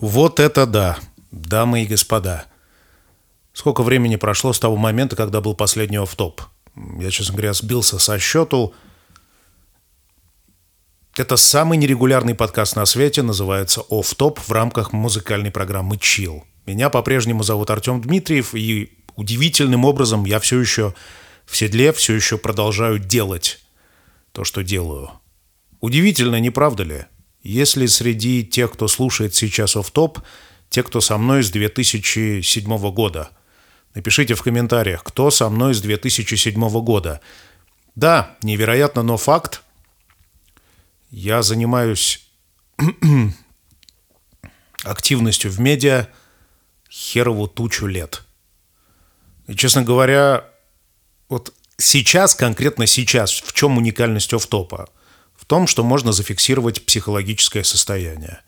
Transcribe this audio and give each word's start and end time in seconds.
Вот 0.00 0.40
это 0.40 0.64
да, 0.64 0.98
дамы 1.30 1.82
и 1.82 1.86
господа. 1.86 2.46
Сколько 3.52 3.82
времени 3.82 4.16
прошло 4.16 4.54
с 4.54 4.58
того 4.58 4.76
момента, 4.76 5.14
когда 5.14 5.42
был 5.42 5.54
последний 5.54 5.98
офф-топ? 5.98 6.40
Я, 6.98 7.10
честно 7.10 7.34
говоря, 7.34 7.52
сбился 7.52 7.98
со 7.98 8.18
счету. 8.18 8.72
Это 11.16 11.36
самый 11.36 11.76
нерегулярный 11.76 12.34
подкаст 12.34 12.76
на 12.76 12.86
свете, 12.86 13.20
называется 13.20 13.82
«Офф-топ» 13.90 14.38
в 14.38 14.50
рамках 14.50 14.92
музыкальной 14.92 15.50
программы 15.50 15.98
«Chill». 15.98 16.44
Меня 16.64 16.88
по-прежнему 16.88 17.42
зовут 17.42 17.68
Артем 17.68 18.00
Дмитриев, 18.00 18.54
и 18.54 18.96
удивительным 19.16 19.84
образом 19.84 20.24
я 20.24 20.40
все 20.40 20.58
еще 20.60 20.94
в 21.44 21.54
седле, 21.56 21.92
все 21.92 22.14
еще 22.14 22.38
продолжаю 22.38 22.98
делать 22.98 23.60
то, 24.32 24.44
что 24.44 24.62
делаю. 24.62 25.10
Удивительно, 25.80 26.40
не 26.40 26.48
правда 26.48 26.84
ли? 26.84 27.04
Если 27.42 27.86
среди 27.86 28.44
тех, 28.44 28.72
кто 28.72 28.88
слушает 28.88 29.34
сейчас 29.34 29.76
оф-топ, 29.76 30.20
те, 30.68 30.82
кто 30.82 31.00
со 31.00 31.18
мной 31.18 31.42
с 31.42 31.50
2007 31.50 32.90
года. 32.92 33.30
Напишите 33.94 34.34
в 34.34 34.42
комментариях, 34.42 35.02
кто 35.02 35.30
со 35.30 35.48
мной 35.48 35.74
с 35.74 35.80
2007 35.80 36.54
года. 36.82 37.20
Да, 37.96 38.36
невероятно, 38.42 39.02
но 39.02 39.16
факт. 39.16 39.62
Я 41.10 41.42
занимаюсь 41.42 42.24
активностью 44.84 45.50
в 45.50 45.58
медиа 45.58 46.08
херову 46.88 47.48
тучу 47.48 47.86
лет. 47.86 48.22
И, 49.48 49.56
честно 49.56 49.82
говоря, 49.82 50.44
вот 51.28 51.52
сейчас, 51.78 52.36
конкретно 52.36 52.86
сейчас, 52.86 53.32
в 53.32 53.52
чем 53.52 53.76
уникальность 53.76 54.32
офтопа? 54.32 54.88
В 54.94 54.99
том, 55.50 55.66
что 55.66 55.82
можно 55.82 56.12
зафиксировать 56.12 56.86
психологическое 56.86 57.64
состояние. 57.64 58.38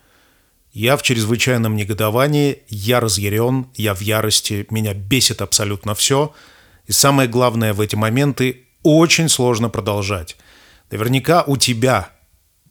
Я 0.72 0.96
в 0.96 1.02
чрезвычайном 1.02 1.74
негодовании, 1.74 2.62
я 2.68 3.00
разъярен, 3.00 3.66
я 3.74 3.92
в 3.92 4.00
ярости, 4.00 4.68
меня 4.70 4.94
бесит 4.94 5.42
абсолютно 5.42 5.96
все. 5.96 6.32
И 6.86 6.92
самое 6.92 7.28
главное, 7.28 7.74
в 7.74 7.80
эти 7.80 7.96
моменты 7.96 8.66
очень 8.84 9.28
сложно 9.28 9.68
продолжать. 9.68 10.36
Наверняка 10.92 11.42
у 11.42 11.56
тебя 11.56 12.10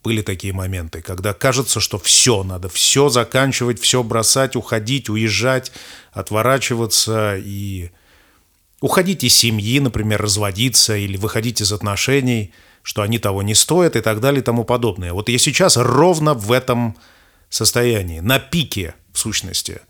были 0.02 0.22
такие 0.22 0.54
моменты, 0.54 1.02
когда 1.02 1.34
кажется, 1.34 1.78
что 1.80 1.98
все, 1.98 2.42
надо 2.42 2.70
все 2.70 3.10
заканчивать, 3.10 3.82
все 3.82 4.02
бросать, 4.02 4.56
уходить, 4.56 5.10
уезжать, 5.10 5.72
отворачиваться 6.12 7.36
и 7.36 7.90
уходить 8.80 9.24
из 9.24 9.36
семьи, 9.36 9.78
например, 9.78 10.22
разводиться 10.22 10.96
или 10.96 11.18
выходить 11.18 11.60
из 11.60 11.70
отношений, 11.70 12.54
что 12.82 13.02
они 13.02 13.18
того 13.18 13.42
не 13.42 13.54
стоят 13.54 13.96
и 13.96 14.00
так 14.00 14.20
далее 14.20 14.40
и 14.40 14.44
тому 14.44 14.64
подобное. 14.64 15.12
Вот 15.12 15.28
я 15.28 15.38
сейчас 15.38 15.76
ровно 15.76 16.34
в 16.34 16.50
этом 16.52 16.96
состоянии, 17.48 18.20
на 18.20 18.38
пике 18.38 18.94
в 19.12 19.18
сущности. 19.18 19.80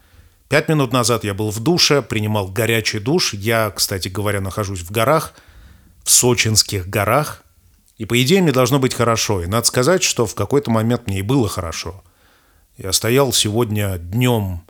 Пять 0.48 0.68
минут 0.68 0.92
назад 0.92 1.24
я 1.24 1.34
был 1.34 1.50
в 1.50 1.60
душе, 1.60 2.02
принимал 2.02 2.48
горячий 2.48 2.98
душ. 2.98 3.32
Я, 3.34 3.70
кстати 3.70 4.08
говоря, 4.08 4.40
нахожусь 4.40 4.80
в 4.80 4.90
горах, 4.90 5.34
в 6.04 6.10
Сочинских 6.10 6.88
горах. 6.88 7.42
И 7.96 8.04
по 8.04 8.20
идее 8.20 8.42
мне 8.42 8.52
должно 8.52 8.78
быть 8.78 8.94
хорошо. 8.94 9.42
И 9.42 9.46
надо 9.46 9.66
сказать, 9.66 10.02
что 10.02 10.26
в 10.26 10.34
какой-то 10.34 10.70
момент 10.70 11.06
мне 11.06 11.20
и 11.20 11.22
было 11.22 11.48
хорошо. 11.48 12.02
Я 12.76 12.92
стоял 12.92 13.32
сегодня 13.32 13.96
днем 13.98 14.62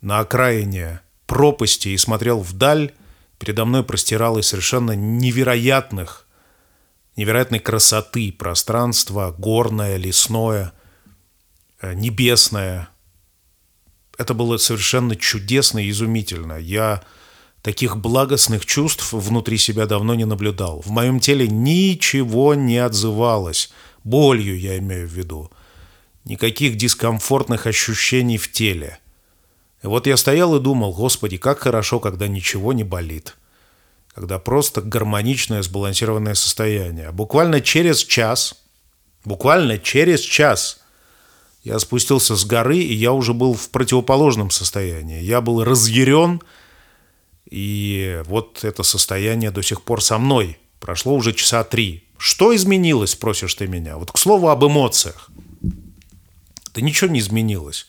на 0.00 0.18
окраине 0.18 1.00
пропасти 1.26 1.88
и 1.88 1.96
смотрел 1.96 2.40
вдаль, 2.40 2.92
Передо 3.42 3.64
мной 3.64 3.82
простиралось 3.82 4.46
совершенно 4.46 4.92
невероятных, 4.92 6.28
невероятной 7.16 7.58
красоты 7.58 8.32
пространство, 8.32 9.34
горное, 9.36 9.96
лесное, 9.96 10.72
э, 11.80 11.94
небесное. 11.94 12.88
Это 14.18 14.34
было 14.34 14.56
совершенно 14.56 15.16
чудесно 15.16 15.78
и 15.78 15.90
изумительно. 15.90 16.54
Я 16.54 17.02
таких 17.62 17.96
благостных 17.96 18.66
чувств 18.66 19.12
внутри 19.12 19.58
себя 19.58 19.86
давно 19.86 20.14
не 20.14 20.24
наблюдал. 20.24 20.82
В 20.84 20.90
моем 20.90 21.20
теле 21.20 21.46
ничего 21.48 22.54
не 22.54 22.78
отзывалось. 22.78 23.72
Болью 24.04 24.58
я 24.58 24.78
имею 24.78 25.08
в 25.08 25.12
виду. 25.12 25.50
Никаких 26.24 26.76
дискомфортных 26.76 27.66
ощущений 27.66 28.38
в 28.38 28.50
теле. 28.50 28.98
И 29.82 29.86
вот 29.86 30.06
я 30.06 30.16
стоял 30.16 30.54
и 30.56 30.60
думал, 30.60 30.92
господи, 30.92 31.36
как 31.36 31.60
хорошо, 31.60 31.98
когда 31.98 32.28
ничего 32.28 32.72
не 32.72 32.84
болит. 32.84 33.36
Когда 34.14 34.38
просто 34.38 34.82
гармоничное, 34.82 35.62
сбалансированное 35.62 36.34
состояние. 36.34 37.12
Буквально 37.12 37.60
через 37.60 38.04
час, 38.04 38.54
буквально 39.24 39.78
через 39.78 40.20
час 40.20 40.80
я 41.64 41.78
спустился 41.78 42.36
с 42.36 42.44
горы, 42.44 42.78
и 42.78 42.92
я 42.92 43.12
уже 43.12 43.32
был 43.32 43.54
в 43.54 43.70
противоположном 43.70 44.50
состоянии. 44.50 45.22
Я 45.22 45.40
был 45.40 45.64
разъярен, 45.64 46.42
и 47.48 48.22
вот 48.26 48.64
это 48.64 48.82
состояние 48.82 49.50
до 49.50 49.62
сих 49.62 49.82
пор 49.82 50.02
со 50.02 50.18
мной. 50.18 50.58
Прошло 50.80 51.14
уже 51.14 51.32
часа 51.32 51.62
три. 51.64 52.04
Что 52.18 52.54
изменилось, 52.54 53.10
спросишь 53.10 53.54
ты 53.54 53.66
меня? 53.68 53.96
Вот 53.96 54.10
к 54.10 54.18
слову 54.18 54.48
об 54.48 54.64
эмоциях. 54.64 55.30
Да 56.74 56.80
ничего 56.80 57.10
не 57.10 57.20
изменилось. 57.20 57.86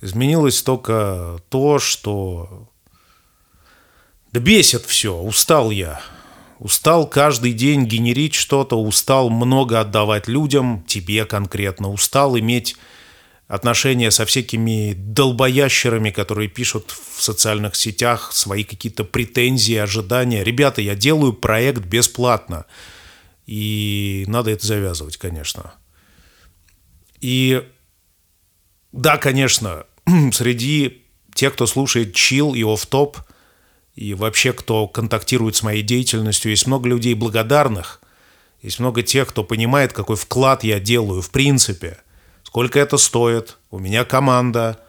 Изменилось 0.00 0.62
только 0.62 1.40
то, 1.48 1.78
что... 1.78 2.69
Да 4.32 4.40
бесит 4.40 4.84
все, 4.86 5.16
устал 5.16 5.70
я. 5.70 6.00
Устал 6.58 7.06
каждый 7.06 7.52
день 7.52 7.86
генерить 7.86 8.34
что-то, 8.34 8.80
устал 8.80 9.30
много 9.30 9.80
отдавать 9.80 10.28
людям, 10.28 10.84
тебе 10.86 11.24
конкретно. 11.24 11.90
Устал 11.90 12.38
иметь 12.38 12.76
отношения 13.48 14.10
со 14.10 14.26
всякими 14.26 14.92
долбоящерами, 14.94 16.10
которые 16.10 16.48
пишут 16.48 16.94
в 17.14 17.22
социальных 17.22 17.74
сетях 17.74 18.30
свои 18.32 18.62
какие-то 18.62 19.04
претензии, 19.04 19.74
ожидания. 19.74 20.44
Ребята, 20.44 20.82
я 20.82 20.94
делаю 20.94 21.32
проект 21.32 21.84
бесплатно. 21.84 22.66
И 23.46 24.24
надо 24.28 24.50
это 24.50 24.64
завязывать, 24.64 25.16
конечно. 25.16 25.72
И 27.20 27.66
да, 28.92 29.16
конечно, 29.16 29.86
среди 30.32 31.02
тех, 31.34 31.54
кто 31.54 31.66
слушает 31.66 32.14
чил 32.14 32.54
и 32.54 32.62
оф-топ, 32.62 33.18
и 34.00 34.14
вообще, 34.14 34.54
кто 34.54 34.88
контактирует 34.88 35.56
с 35.56 35.62
моей 35.62 35.82
деятельностью, 35.82 36.50
есть 36.50 36.66
много 36.66 36.88
людей 36.88 37.12
благодарных, 37.12 38.00
есть 38.62 38.78
много 38.78 39.02
тех, 39.02 39.28
кто 39.28 39.44
понимает, 39.44 39.92
какой 39.92 40.16
вклад 40.16 40.64
я 40.64 40.80
делаю 40.80 41.20
в 41.20 41.30
принципе, 41.30 41.98
сколько 42.42 42.78
это 42.78 42.96
стоит, 42.96 43.58
у 43.70 43.78
меня 43.78 44.06
команда 44.06 44.80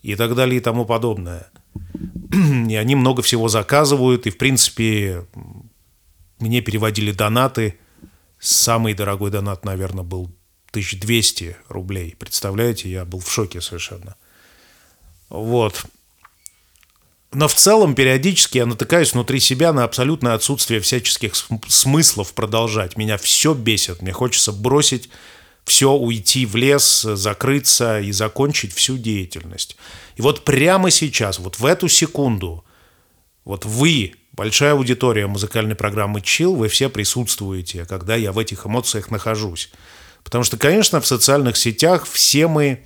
и 0.00 0.16
так 0.16 0.34
далее 0.34 0.56
и 0.56 0.60
тому 0.60 0.86
подобное. 0.86 1.46
И 2.32 2.74
они 2.74 2.94
много 2.94 3.20
всего 3.20 3.48
заказывают, 3.48 4.26
и, 4.26 4.30
в 4.30 4.38
принципе, 4.38 5.26
мне 6.38 6.62
переводили 6.62 7.12
донаты. 7.12 7.78
Самый 8.38 8.94
дорогой 8.94 9.30
донат, 9.30 9.64
наверное, 9.64 10.04
был 10.04 10.24
1200 10.70 11.56
рублей. 11.68 12.16
Представляете, 12.18 12.90
я 12.90 13.04
был 13.04 13.20
в 13.20 13.30
шоке 13.30 13.60
совершенно. 13.60 14.16
Вот. 15.28 15.84
Но 17.34 17.48
в 17.48 17.54
целом 17.54 17.96
периодически 17.96 18.58
я 18.58 18.66
натыкаюсь 18.66 19.12
внутри 19.12 19.40
себя 19.40 19.72
на 19.72 19.82
абсолютное 19.82 20.34
отсутствие 20.34 20.80
всяческих 20.80 21.34
смыслов 21.66 22.32
продолжать. 22.32 22.96
Меня 22.96 23.18
все 23.18 23.54
бесит. 23.54 24.02
Мне 24.02 24.12
хочется 24.12 24.52
бросить 24.52 25.10
все, 25.64 25.92
уйти 25.92 26.46
в 26.46 26.54
лес, 26.54 27.02
закрыться 27.02 27.98
и 28.00 28.12
закончить 28.12 28.72
всю 28.72 28.98
деятельность. 28.98 29.76
И 30.16 30.22
вот 30.22 30.44
прямо 30.44 30.90
сейчас, 30.90 31.40
вот 31.40 31.58
в 31.58 31.66
эту 31.66 31.88
секунду, 31.88 32.64
вот 33.44 33.64
вы, 33.64 34.14
большая 34.32 34.74
аудитория 34.74 35.26
музыкальной 35.26 35.74
программы 35.74 36.20
«Чил», 36.20 36.54
вы 36.54 36.68
все 36.68 36.88
присутствуете, 36.88 37.84
когда 37.84 38.14
я 38.14 38.30
в 38.30 38.38
этих 38.38 38.64
эмоциях 38.64 39.10
нахожусь. 39.10 39.70
Потому 40.22 40.44
что, 40.44 40.56
конечно, 40.56 41.00
в 41.00 41.06
социальных 41.06 41.56
сетях 41.56 42.06
все 42.06 42.46
мы 42.46 42.84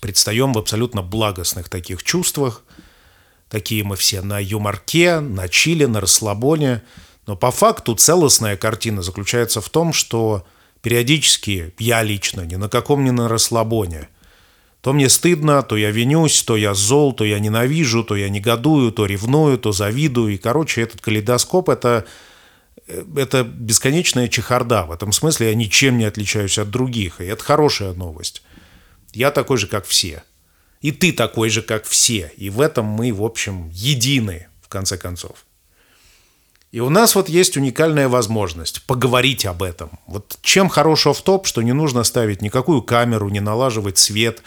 предстаем 0.00 0.54
в 0.54 0.58
абсолютно 0.58 1.02
благостных 1.02 1.68
таких 1.68 2.02
чувствах. 2.02 2.62
Такие 3.48 3.82
мы 3.84 3.96
все 3.96 4.20
на 4.20 4.38
юморке, 4.38 5.20
на 5.20 5.48
чиле, 5.48 5.86
на 5.86 6.00
расслабоне. 6.00 6.82
Но 7.26 7.36
по 7.36 7.50
факту 7.50 7.94
целостная 7.94 8.56
картина 8.56 9.02
заключается 9.02 9.60
в 9.60 9.68
том, 9.68 9.92
что 9.92 10.46
периодически 10.82 11.74
я 11.78 12.02
лично 12.02 12.42
ни 12.42 12.56
на 12.56 12.68
каком 12.68 13.04
не 13.04 13.10
на 13.10 13.28
расслабоне. 13.28 14.08
То 14.80 14.92
мне 14.92 15.08
стыдно, 15.08 15.62
то 15.62 15.76
я 15.76 15.90
винюсь, 15.90 16.42
то 16.42 16.56
я 16.56 16.72
зол, 16.72 17.12
то 17.12 17.24
я 17.24 17.40
ненавижу, 17.40 18.04
то 18.04 18.14
я 18.16 18.28
негодую, 18.28 18.92
то 18.92 19.06
ревную, 19.06 19.58
то 19.58 19.72
завидую. 19.72 20.34
И, 20.34 20.38
короче, 20.38 20.82
этот 20.82 21.00
калейдоскоп– 21.00 21.68
это, 21.70 22.06
это 22.86 23.42
бесконечная 23.42 24.28
чехарда. 24.28 24.84
В 24.84 24.92
этом 24.92 25.10
смысле 25.10 25.48
я 25.48 25.54
ничем 25.54 25.98
не 25.98 26.04
отличаюсь 26.04 26.58
от 26.58 26.70
других. 26.70 27.20
И 27.20 27.24
это 27.24 27.42
хорошая 27.42 27.92
новость. 27.94 28.42
Я 29.12 29.32
такой 29.32 29.58
же, 29.58 29.66
как 29.66 29.84
все. 29.84 30.22
И 30.80 30.92
ты 30.92 31.12
такой 31.12 31.50
же, 31.50 31.62
как 31.62 31.84
все. 31.84 32.32
И 32.36 32.50
в 32.50 32.60
этом 32.60 32.86
мы, 32.86 33.12
в 33.12 33.22
общем, 33.22 33.68
едины, 33.70 34.48
в 34.62 34.68
конце 34.68 34.96
концов. 34.96 35.44
И 36.70 36.80
у 36.80 36.90
нас 36.90 37.14
вот 37.14 37.28
есть 37.28 37.56
уникальная 37.56 38.08
возможность 38.08 38.82
поговорить 38.82 39.46
об 39.46 39.62
этом. 39.62 39.98
Вот 40.06 40.38
чем 40.42 40.68
хорош 40.68 41.06
оф-топ, 41.06 41.46
что 41.46 41.62
не 41.62 41.72
нужно 41.72 42.04
ставить 42.04 42.42
никакую 42.42 42.82
камеру, 42.82 43.30
не 43.30 43.40
налаживать 43.40 43.96
свет, 43.96 44.42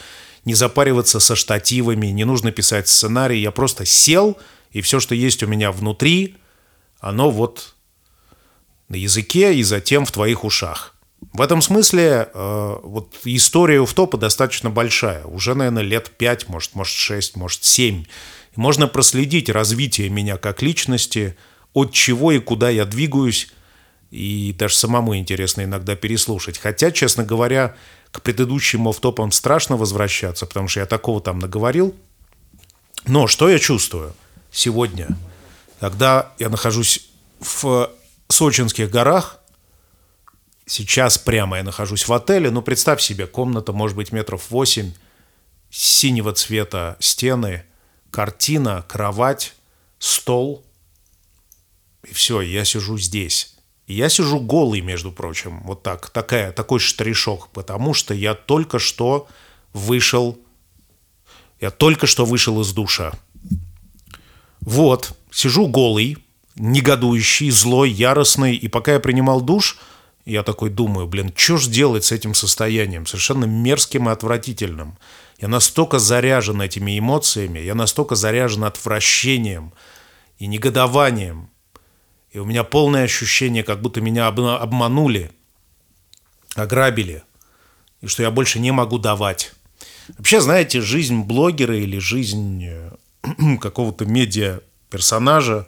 не 0.45 0.54
запариваться 0.54 1.19
со 1.19 1.36
штативами, 1.36 2.07
не 2.07 2.24
нужно 2.24 2.51
писать 2.51 2.88
сценарий. 2.88 3.42
Я 3.42 3.51
просто 3.51 3.86
сел, 3.86 4.38
и 4.72 4.81
все, 4.81 5.00
что 5.00 5.16
есть 5.16 5.42
у 5.42 5.48
меня 5.48 5.72
внутри, 5.72 6.38
оно 7.00 7.31
вот 7.31 7.74
на 8.88 8.95
языке 8.95 9.56
и 9.56 9.63
затем 9.63 10.06
в 10.06 10.12
твоих 10.12 10.44
ушах. 10.44 10.91
В 11.33 11.41
этом 11.41 11.62
смысле 11.62 12.29
э, 12.33 12.75
вот 12.83 13.15
история 13.23 13.79
Уфтопа 13.79 14.18
достаточно 14.18 14.69
большая. 14.69 15.23
Уже, 15.25 15.53
наверное, 15.56 15.83
лет 15.83 16.09
пять, 16.18 16.50
может, 16.50 16.75
может, 16.75 16.94
шесть, 16.94 17.35
может, 17.35 17.63
семь. 17.63 18.06
И 18.56 18.59
можно 18.59 18.88
проследить 18.88 19.50
развитие 19.50 20.09
меня 20.09 20.38
как 20.38 20.62
личности, 20.62 21.38
от 21.73 21.94
чего 21.94 22.31
и 22.31 22.39
куда 22.39 22.69
я 22.69 22.85
двигаюсь, 22.85 23.50
и 24.09 24.53
даже 24.57 24.75
самому 24.75 25.15
интересно 25.15 25.63
иногда 25.63 25.95
переслушать. 25.95 26.57
Хотя, 26.57 26.91
честно 26.91 27.23
говоря, 27.23 27.75
к 28.12 28.21
предыдущим 28.21 28.88
офтопам 28.88 29.31
страшно 29.31 29.77
возвращаться, 29.77 30.45
потому 30.45 30.68
что 30.68 30.81
я 30.81 30.85
такого 30.85 31.21
там 31.21 31.39
наговорил. 31.39 31.95
Но 33.07 33.27
что 33.27 33.47
я 33.47 33.57
чувствую 33.57 34.13
сегодня, 34.51 35.07
когда 35.79 36.33
я 36.39 36.50
нахожусь 36.50 37.07
в 37.39 37.89
Сочинских 38.27 38.91
горах, 38.91 39.41
сейчас 40.71 41.18
прямо 41.18 41.57
я 41.57 41.63
нахожусь 41.63 42.07
в 42.07 42.13
отеле, 42.13 42.50
ну, 42.50 42.62
представь 42.62 43.01
себе, 43.01 43.27
комната, 43.27 43.73
может 43.73 43.97
быть, 43.97 44.13
метров 44.13 44.50
восемь, 44.50 44.94
синего 45.69 46.31
цвета 46.31 46.95
стены, 47.00 47.65
картина, 48.09 48.85
кровать, 48.88 49.53
стол, 50.00 50.65
и 52.09 52.13
все, 52.13 52.39
я 52.41 52.63
сижу 52.63 52.97
здесь. 52.97 53.56
И 53.88 53.94
я 53.94 54.07
сижу 54.07 54.39
голый, 54.39 54.79
между 54.79 55.12
прочим, 55.12 55.62
вот 55.63 55.83
так, 55.83 56.09
такая, 56.09 56.53
такой 56.53 56.79
штришок, 56.79 57.50
потому 57.50 57.94
что 57.94 58.13
я 58.13 58.33
только 58.33 58.79
что 58.79 59.27
вышел, 59.73 60.39
я 61.59 61.69
только 61.69 62.07
что 62.07 62.23
вышел 62.23 62.62
из 62.62 62.71
душа. 62.71 63.12
Вот, 64.62 65.12
сижу 65.31 65.68
голый, 65.68 66.18
негодующий, 66.56 67.50
злой, 67.50 67.91
яростный, 67.91 68.56
и 68.56 68.69
пока 68.69 68.94
я 68.94 69.00
принимал 69.01 69.41
душ, 69.41 69.77
я 70.25 70.44
такой 70.44 70.69
думаю, 70.69 71.07
блин, 71.07 71.33
что 71.35 71.57
ж 71.57 71.68
делать 71.68 72.06
с 72.06 72.12
этим 72.12 72.33
состоянием, 72.33 73.06
совершенно 73.06 73.45
мерзким 73.45 74.09
и 74.09 74.12
отвратительным. 74.12 74.97
Я 75.39 75.47
настолько 75.47 75.97
заряжен 75.97 76.62
этими 76.62 77.00
эмоциями, 77.00 77.59
я 77.59 77.73
настолько 77.73 78.15
заряжен 78.15 78.63
отвращением 78.63 79.73
и 80.38 80.45
негодованием, 80.45 81.50
и 82.31 82.39
у 82.39 82.45
меня 82.45 82.63
полное 82.63 83.03
ощущение, 83.03 83.63
как 83.63 83.81
будто 83.81 84.01
меня 84.01 84.27
обманули, 84.27 85.31
ограбили, 86.56 87.23
и 88.01 88.07
что 88.07 88.23
я 88.23 88.31
больше 88.31 88.59
не 88.59 88.71
могу 88.71 89.00
давать. 89.00 89.53
Вообще, 90.18 90.41
знаете, 90.41 90.81
жизнь 90.81 91.21
блогера 91.21 91.77
или 91.77 91.97
жизнь 91.97 92.63
э, 92.65 92.91
какого-то 93.62 94.06
медиа-персонажа 94.06 95.68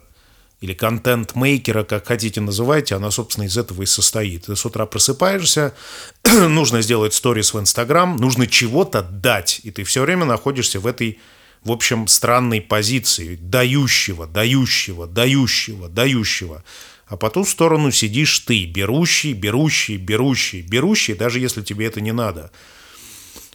или 0.63 0.73
контент-мейкера, 0.73 1.83
как 1.83 2.07
хотите 2.07 2.39
называйте, 2.39 2.95
она, 2.95 3.11
собственно, 3.11 3.43
из 3.43 3.57
этого 3.57 3.83
и 3.83 3.85
состоит. 3.85 4.45
Ты 4.45 4.55
с 4.55 4.65
утра 4.65 4.85
просыпаешься, 4.85 5.73
нужно 6.23 6.81
сделать 6.81 7.13
сторис 7.13 7.53
в 7.53 7.59
Инстаграм, 7.59 8.15
нужно 8.15 8.47
чего-то 8.47 9.01
дать, 9.01 9.59
и 9.63 9.71
ты 9.71 9.83
все 9.83 10.03
время 10.03 10.23
находишься 10.23 10.79
в 10.79 10.87
этой 10.87 11.19
в 11.65 11.71
общем, 11.71 12.07
странной 12.07 12.61
позиции, 12.61 13.35
дающего, 13.35 14.25
дающего, 14.25 15.05
дающего, 15.07 15.89
дающего. 15.89 16.63
А 17.07 17.17
по 17.17 17.29
ту 17.29 17.45
сторону 17.45 17.91
сидишь 17.91 18.39
ты, 18.39 18.65
берущий, 18.65 19.33
берущий, 19.33 19.97
берущий, 19.97 20.61
берущий, 20.61 21.13
даже 21.13 21.39
если 21.39 21.61
тебе 21.61 21.87
это 21.87 21.99
не 21.99 22.11
надо. 22.13 22.51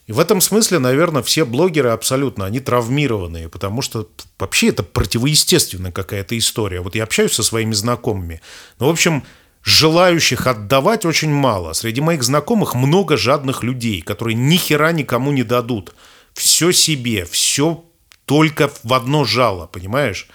И 0.08 0.12
в 0.12 0.20
этом 0.20 0.40
смысле, 0.40 0.78
наверное, 0.78 1.22
все 1.22 1.44
блогеры 1.44 1.90
абсолютно, 1.90 2.46
они 2.46 2.60
травмированные, 2.60 3.50
потому 3.50 3.82
что 3.82 4.08
вообще 4.38 4.68
это 4.68 4.82
противоестественная 4.82 5.92
какая-то 5.92 6.36
история. 6.38 6.80
Вот 6.80 6.94
я 6.94 7.04
общаюсь 7.04 7.34
со 7.34 7.42
своими 7.42 7.74
знакомыми. 7.74 8.40
Ну, 8.80 8.86
в 8.86 8.90
общем, 8.90 9.22
желающих 9.62 10.46
отдавать 10.46 11.04
очень 11.04 11.30
мало. 11.30 11.74
Среди 11.74 12.00
моих 12.00 12.22
знакомых 12.22 12.74
много 12.74 13.18
жадных 13.18 13.62
людей, 13.62 14.00
которые 14.00 14.34
ни 14.34 14.56
хера 14.56 14.92
никому 14.92 15.30
не 15.30 15.42
дадут. 15.42 15.94
Все 16.32 16.72
себе, 16.72 17.26
все 17.26 17.84
только 18.24 18.70
в 18.82 18.94
одно 18.94 19.26
жало, 19.26 19.66
понимаешь? 19.66 20.30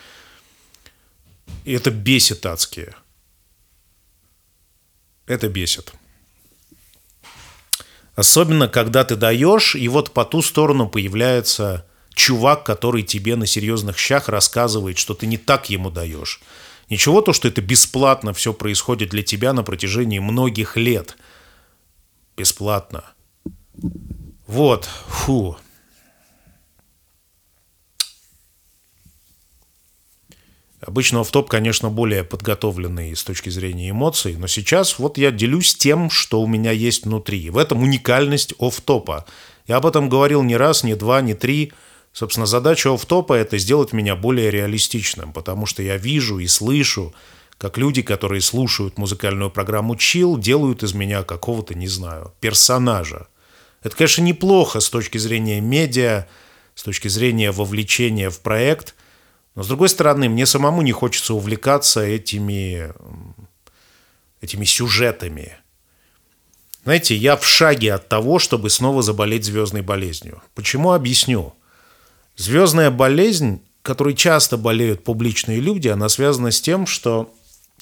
И 1.66 1.74
это 1.74 1.90
бесит 1.90 2.46
адские. 2.46 2.94
Это 5.26 5.50
бесит. 5.50 5.94
Особенно, 8.16 8.68
когда 8.68 9.04
ты 9.04 9.16
даешь, 9.16 9.76
и 9.76 9.88
вот 9.88 10.12
по 10.12 10.24
ту 10.24 10.42
сторону 10.42 10.88
появляется 10.88 11.86
чувак, 12.14 12.64
который 12.64 13.02
тебе 13.02 13.36
на 13.36 13.48
серьезных 13.48 13.98
щах 13.98 14.30
рассказывает, 14.30 14.98
что 14.98 15.14
ты 15.16 15.26
не 15.26 15.38
так 15.38 15.70
ему 15.70 15.90
даешь. 15.90 16.42
Ничего 16.90 17.22
то, 17.22 17.34
что 17.34 17.48
это 17.48 17.62
бесплатно 17.62 18.34
все 18.34 18.54
происходит 18.54 19.10
для 19.10 19.24
тебя 19.24 19.54
на 19.54 19.64
протяжении 19.64 20.20
многих 20.20 20.78
лет. 20.78 21.18
Бесплатно. 22.38 23.04
Вот, 24.46 24.88
фу. 25.08 25.58
Обычно 30.86 31.22
офтоп, 31.22 31.50
конечно, 31.50 31.90
более 31.90 32.26
подготовленный 32.26 33.16
с 33.16 33.24
точки 33.24 33.50
зрения 33.50 33.92
эмоций, 33.92 34.36
но 34.36 34.48
сейчас 34.48 35.00
вот 35.00 35.18
я 35.18 35.32
делюсь 35.32 35.76
тем, 35.76 36.10
что 36.10 36.42
у 36.42 36.48
меня 36.48 36.72
есть 36.72 37.06
внутри. 37.06 37.50
В 37.50 37.58
этом 37.58 37.84
уникальность 37.84 38.54
офтопа. 38.60 39.26
Я 39.66 39.78
об 39.78 39.86
этом 39.86 40.10
говорил 40.10 40.44
не 40.44 40.58
раз, 40.58 40.84
не 40.84 40.96
два, 40.96 41.22
не 41.22 41.36
три. 41.36 41.72
Собственно, 42.12 42.46
задача 42.46 42.94
офтопа– 42.94 43.34
это 43.36 43.58
сделать 43.58 43.94
меня 43.94 44.18
более 44.18 44.52
реалистичным, 44.52 45.32
потому 45.32 45.66
что 45.66 45.82
я 45.82 45.96
вижу 45.96 46.40
и 46.40 46.48
слышу, 46.48 47.14
как 47.58 47.78
люди, 47.78 48.02
которые 48.02 48.42
слушают 48.42 48.98
музыкальную 48.98 49.52
программу 49.52 49.96
Chill, 49.96 50.38
делают 50.38 50.84
из 50.84 50.94
меня 50.94 51.24
какого-то, 51.24 51.76
не 51.76 51.88
знаю, 51.88 52.34
персонажа. 52.42 53.28
Это, 53.84 53.96
конечно, 53.96 54.22
неплохо 54.22 54.82
с 54.82 54.90
точки 54.90 55.18
зрения 55.18 55.62
медиа, 55.62 56.28
с 56.76 56.84
точки 56.84 57.08
зрения 57.08 57.52
вовлечения 57.52 58.30
в 58.30 58.42
проект– 58.42 58.96
но, 59.56 59.62
с 59.64 59.68
другой 59.68 59.90
стороны, 59.90 60.30
мне 60.30 60.46
самому 60.46 60.82
не 60.82 60.92
хочется 60.92 61.34
увлекаться 61.34 62.02
этими, 62.02 62.92
этими 64.42 64.66
сюжетами. 64.66 65.58
Знаете, 66.84 67.16
я 67.16 67.38
в 67.38 67.46
шаге 67.46 67.94
от 67.94 68.10
того, 68.10 68.40
чтобы 68.40 68.70
снова 68.70 69.04
заболеть 69.04 69.46
звездной 69.46 69.82
болезнью. 69.82 70.42
Почему? 70.56 70.92
Объясню. 70.92 71.54
Звездная 72.36 72.90
болезнь, 72.90 73.62
которой 73.84 74.16
часто 74.16 74.58
болеют 74.58 75.04
публичные 75.04 75.60
люди, 75.60 75.88
она 75.88 76.10
связана 76.10 76.52
с 76.52 76.60
тем, 76.60 76.88
что 76.88 77.32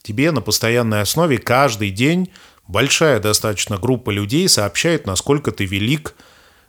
тебе 0.03 0.31
на 0.31 0.41
постоянной 0.41 1.01
основе 1.01 1.37
каждый 1.37 1.89
день 1.89 2.31
большая 2.67 3.19
достаточно 3.19 3.77
группа 3.77 4.09
людей 4.09 4.47
сообщает, 4.49 5.07
насколько 5.07 5.51
ты 5.51 5.65
велик, 5.65 6.15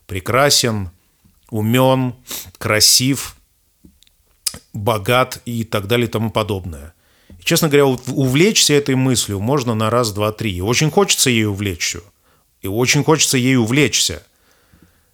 прекрасен, 0.06 0.90
умен, 1.50 2.14
красив– 2.58 3.36
богат 4.72 5.40
и 5.44 5.64
так 5.64 5.86
далее 5.86 6.06
и 6.06 6.10
тому 6.10 6.30
подобное. 6.30 6.94
Честно 7.42 7.68
говоря, 7.68 7.86
увлечься 7.86 8.74
этой 8.74 8.94
мыслью 8.94 9.40
можно 9.40 9.74
на 9.74 9.90
раз, 9.90 10.12
два, 10.12 10.32
три. 10.32 10.54
И 10.54 10.60
очень 10.60 10.90
хочется 10.90 11.30
ей 11.30 11.46
увлечься. 11.46 12.00
И 12.60 12.68
очень 12.68 13.04
хочется 13.04 13.36
ей 13.36 13.56
увлечься. 13.56 14.22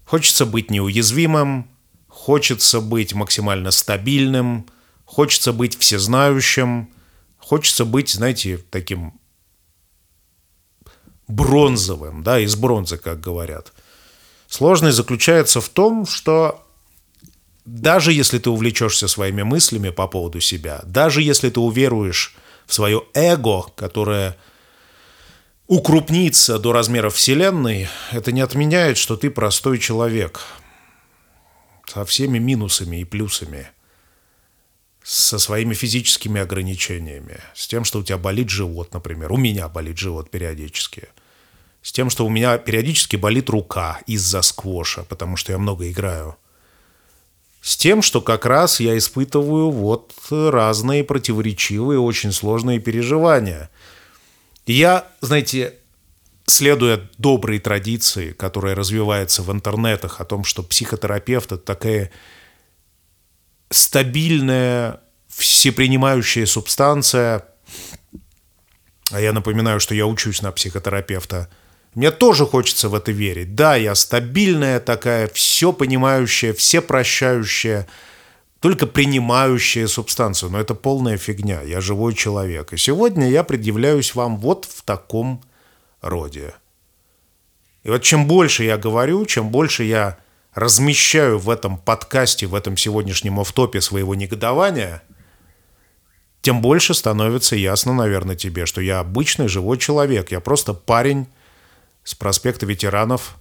Хочется 0.04 0.46
быть 0.46 0.70
неуязвимым, 0.70 1.68
хочется 2.06 2.80
быть 2.80 3.14
максимально 3.14 3.70
стабильным, 3.70 4.66
хочется 5.04 5.52
быть 5.52 5.78
всезнающим, 5.78 6.90
хочется 7.38 7.84
быть, 7.84 8.10
знаете, 8.10 8.58
таким 8.70 9.18
бронзовым, 11.26 12.22
да, 12.22 12.40
из 12.40 12.56
бронзы, 12.56 12.96
как 12.96 13.20
говорят. 13.20 13.72
Сложность 14.48 14.96
заключается 14.96 15.60
в 15.60 15.68
том, 15.68 16.06
что 16.06 16.66
даже 17.68 18.12
если 18.12 18.38
ты 18.38 18.48
увлечешься 18.48 19.08
своими 19.08 19.42
мыслями 19.42 19.90
по 19.90 20.08
поводу 20.08 20.40
себя, 20.40 20.80
даже 20.84 21.20
если 21.20 21.50
ты 21.50 21.60
уверуешь 21.60 22.34
в 22.66 22.72
свое 22.72 23.02
эго, 23.12 23.64
которое 23.76 24.36
укрупнится 25.66 26.58
до 26.58 26.72
размеров 26.72 27.14
Вселенной, 27.14 27.88
это 28.10 28.32
не 28.32 28.40
отменяет, 28.40 28.96
что 28.96 29.16
ты 29.16 29.30
простой 29.30 29.78
человек 29.78 30.40
со 31.86 32.06
всеми 32.06 32.38
минусами 32.38 33.00
и 33.00 33.04
плюсами, 33.04 33.68
со 35.02 35.38
своими 35.38 35.74
физическими 35.74 36.40
ограничениями, 36.40 37.38
с 37.54 37.66
тем, 37.66 37.84
что 37.84 37.98
у 37.98 38.02
тебя 38.02 38.16
болит 38.16 38.48
живот, 38.48 38.94
например. 38.94 39.30
У 39.30 39.36
меня 39.36 39.68
болит 39.68 39.98
живот 39.98 40.30
периодически. 40.30 41.08
С 41.82 41.92
тем, 41.92 42.08
что 42.08 42.24
у 42.24 42.30
меня 42.30 42.56
периодически 42.56 43.16
болит 43.16 43.50
рука 43.50 44.00
из-за 44.06 44.40
сквоша, 44.40 45.04
потому 45.04 45.36
что 45.36 45.52
я 45.52 45.58
много 45.58 45.90
играю– 45.90 46.36
с 47.60 47.76
тем, 47.76 48.02
что 48.02 48.20
как 48.20 48.46
раз 48.46 48.80
я 48.80 48.96
испытываю 48.96 49.70
вот 49.70 50.14
разные 50.30 51.04
противоречивые, 51.04 51.98
очень 51.98 52.32
сложные 52.32 52.78
переживания. 52.78 53.70
я, 54.66 55.06
знаете, 55.20 55.74
следуя 56.46 57.00
доброй 57.18 57.58
традиции, 57.58 58.32
которая 58.32 58.74
развивается 58.74 59.42
в 59.42 59.52
интернетах, 59.52 60.20
о 60.20 60.24
том, 60.24 60.44
что 60.44 60.62
психотерапевт– 60.62 61.52
это 61.52 61.58
такая 61.58 62.10
стабильная, 63.70 65.00
всепринимающая 65.28 66.46
субстанция, 66.46 67.44
а 69.10 69.20
я 69.20 69.32
напоминаю, 69.32 69.80
что 69.80 69.94
я 69.94 70.06
учусь 70.06 70.42
на 70.42 70.52
психотерапевта, 70.52 71.48
мне 71.94 72.10
тоже 72.10 72.46
хочется 72.46 72.88
в 72.88 72.94
это 72.94 73.12
верить. 73.12 73.54
Да, 73.54 73.76
я 73.76 73.94
стабильная 73.94 74.80
такая, 74.80 75.28
все 75.28 75.72
понимающая, 75.72 76.52
все 76.52 76.80
прощающая, 76.80 77.86
только 78.60 78.86
принимающая 78.86 79.86
субстанцию. 79.86 80.50
Но 80.50 80.60
это 80.60 80.74
полная 80.74 81.16
фигня. 81.16 81.62
Я 81.62 81.80
живой 81.80 82.14
человек. 82.14 82.72
И 82.72 82.76
сегодня 82.76 83.28
я 83.28 83.42
предъявляюсь 83.44 84.14
вам 84.14 84.36
вот 84.38 84.64
в 84.64 84.82
таком 84.82 85.42
роде. 86.00 86.54
И 87.84 87.90
вот 87.90 88.02
чем 88.02 88.26
больше 88.26 88.64
я 88.64 88.76
говорю, 88.76 89.24
чем 89.26 89.50
больше 89.50 89.84
я 89.84 90.18
размещаю 90.54 91.38
в 91.38 91.48
этом 91.50 91.78
подкасте, 91.78 92.46
в 92.46 92.54
этом 92.54 92.76
сегодняшнем 92.76 93.38
офтопе 93.40 93.80
своего 93.80 94.14
негодования, 94.14 95.02
тем 96.40 96.60
больше 96.60 96.94
становится 96.94 97.56
ясно, 97.56 97.92
наверное, 97.92 98.36
тебе, 98.36 98.66
что 98.66 98.80
я 98.80 99.00
обычный 99.00 99.48
живой 99.48 99.78
человек. 99.78 100.30
Я 100.30 100.40
просто 100.40 100.74
парень 100.74 101.26
с 102.08 102.14
проспекта 102.14 102.64
ветеранов 102.64 103.36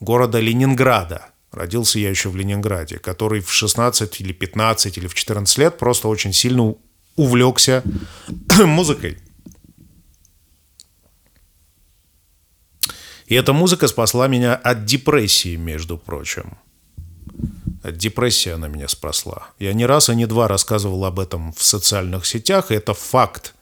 города 0.00 0.38
Ленинграда. 0.38 1.30
Родился 1.50 1.98
я 1.98 2.10
еще 2.10 2.28
в 2.28 2.36
Ленинграде, 2.36 2.98
который 2.98 3.40
в 3.40 3.50
16 3.50 4.20
или 4.20 4.34
15 4.34 4.98
или 4.98 5.06
в 5.06 5.14
14 5.14 5.56
лет 5.56 5.78
просто 5.78 6.08
очень 6.08 6.34
сильно 6.34 6.74
увлекся 7.16 7.82
музыкой. 8.66 9.16
И 13.24 13.34
эта 13.34 13.54
музыка 13.54 13.88
спасла 13.88 14.28
меня 14.28 14.54
от 14.54 14.84
депрессии, 14.84 15.56
между 15.56 15.96
прочим. 15.96 16.58
От 17.82 17.96
депрессии 17.96 18.50
она 18.50 18.68
меня 18.68 18.88
спасла. 18.88 19.48
Я 19.58 19.72
не 19.72 19.86
раз 19.86 20.10
и 20.10 20.14
не 20.14 20.26
два 20.26 20.48
рассказывал 20.48 21.06
об 21.06 21.18
этом 21.18 21.54
в 21.54 21.62
социальных 21.62 22.26
сетях, 22.26 22.70
и 22.70 22.74
это 22.74 22.92
факт. 22.92 23.54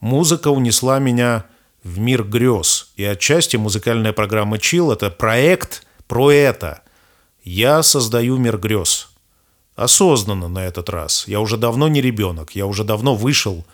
Музыка 0.00 0.48
унесла 0.48 0.98
меня 0.98 1.46
в 1.84 1.98
мир 1.98 2.24
грез. 2.24 2.92
И 2.96 3.04
отчасти 3.04 3.56
музыкальная 3.56 4.12
программа 4.12 4.58
«Чил»— 4.58 4.90
это 4.92 5.10
проект 5.10 5.86
про 6.06 6.30
это. 6.32 6.82
Я 7.44 7.82
создаю 7.82 8.36
мир 8.36 8.58
грез. 8.58 9.10
Осознанно 9.76 10.48
на 10.48 10.64
этот 10.64 10.88
раз. 10.88 11.26
Я 11.28 11.40
уже 11.40 11.56
давно 11.56 11.88
не 11.88 12.00
ребенок. 12.00 12.56
Я 12.56 12.66
уже 12.66 12.84
давно 12.84 13.14
вышел 13.14 13.64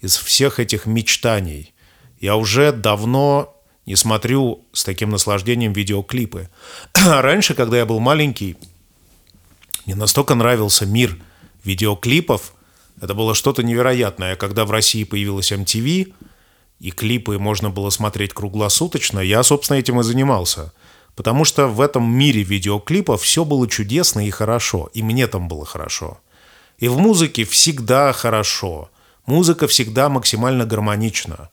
из 0.00 0.16
всех 0.16 0.60
этих 0.60 0.86
мечтаний. 0.86 1.74
Я 2.20 2.36
уже 2.36 2.72
давно 2.72 3.54
не 3.86 3.96
смотрю 3.96 4.64
с 4.72 4.84
таким 4.84 5.10
наслаждением 5.10 5.72
видеоклипы. 5.72 6.48
Раньше, 6.94 7.54
когда 7.54 7.78
я 7.78 7.86
был 7.86 8.00
маленький, 8.00 8.56
мне 9.84 9.94
настолько 9.94 10.34
нравился 10.34 10.86
мир 10.86 11.16
видеоклипов. 11.64 12.52
Это 13.00 13.14
было 13.14 13.34
что-то 13.34 13.62
невероятное. 13.62 14.36
Когда 14.36 14.64
в 14.64 14.70
России 14.70 15.04
появилась 15.04 15.50
MTV, 15.50 16.12
и 16.80 16.90
клипы 16.90 17.38
можно 17.38 17.70
было 17.70 17.90
смотреть 17.90 18.32
круглосуточно, 18.32 19.20
я, 19.20 19.42
собственно, 19.42 19.78
этим 19.78 20.00
и 20.00 20.04
занимался. 20.04 20.72
Потому 21.16 21.44
что 21.44 21.66
в 21.66 21.80
этом 21.80 22.08
мире 22.08 22.42
видеоклипов 22.44 23.22
все 23.22 23.44
было 23.44 23.68
чудесно 23.68 24.24
и 24.24 24.30
хорошо. 24.30 24.88
И 24.94 25.02
мне 25.02 25.26
там 25.26 25.48
было 25.48 25.66
хорошо. 25.66 26.20
И 26.78 26.86
в 26.86 26.96
музыке 26.98 27.44
всегда 27.44 28.12
хорошо. 28.12 28.88
Музыка 29.26 29.66
всегда 29.66 30.08
максимально 30.08 30.64
гармонична. 30.64 31.50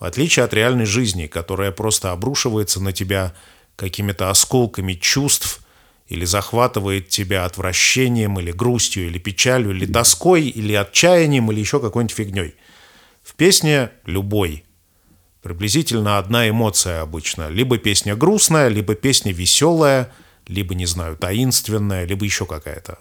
В 0.00 0.04
отличие 0.04 0.44
от 0.44 0.52
реальной 0.52 0.84
жизни, 0.84 1.28
которая 1.28 1.70
просто 1.70 2.10
обрушивается 2.10 2.82
на 2.82 2.92
тебя 2.92 3.32
какими-то 3.76 4.30
осколками 4.30 4.94
чувств 4.94 5.60
или 6.08 6.24
захватывает 6.24 7.08
тебя 7.08 7.44
отвращением, 7.44 8.40
или 8.40 8.50
грустью, 8.50 9.06
или 9.06 9.18
печалью, 9.18 9.70
или 9.70 9.86
тоской, 9.86 10.42
или 10.42 10.74
отчаянием, 10.74 11.50
или 11.52 11.60
еще 11.60 11.78
какой-нибудь 11.78 12.16
фигней. 12.16 12.54
В 13.22 13.34
песне 13.34 13.90
любой 14.04 14.63
приблизительно 15.44 16.18
одна 16.18 16.48
эмоция 16.48 17.02
обычно. 17.02 17.48
Либо 17.48 17.78
песня 17.78 18.16
грустная, 18.16 18.66
либо 18.66 18.96
песня 18.96 19.32
веселая, 19.32 20.10
либо, 20.48 20.74
не 20.74 20.86
знаю, 20.86 21.16
таинственная, 21.16 22.04
либо 22.04 22.24
еще 22.24 22.46
какая-то. 22.46 22.98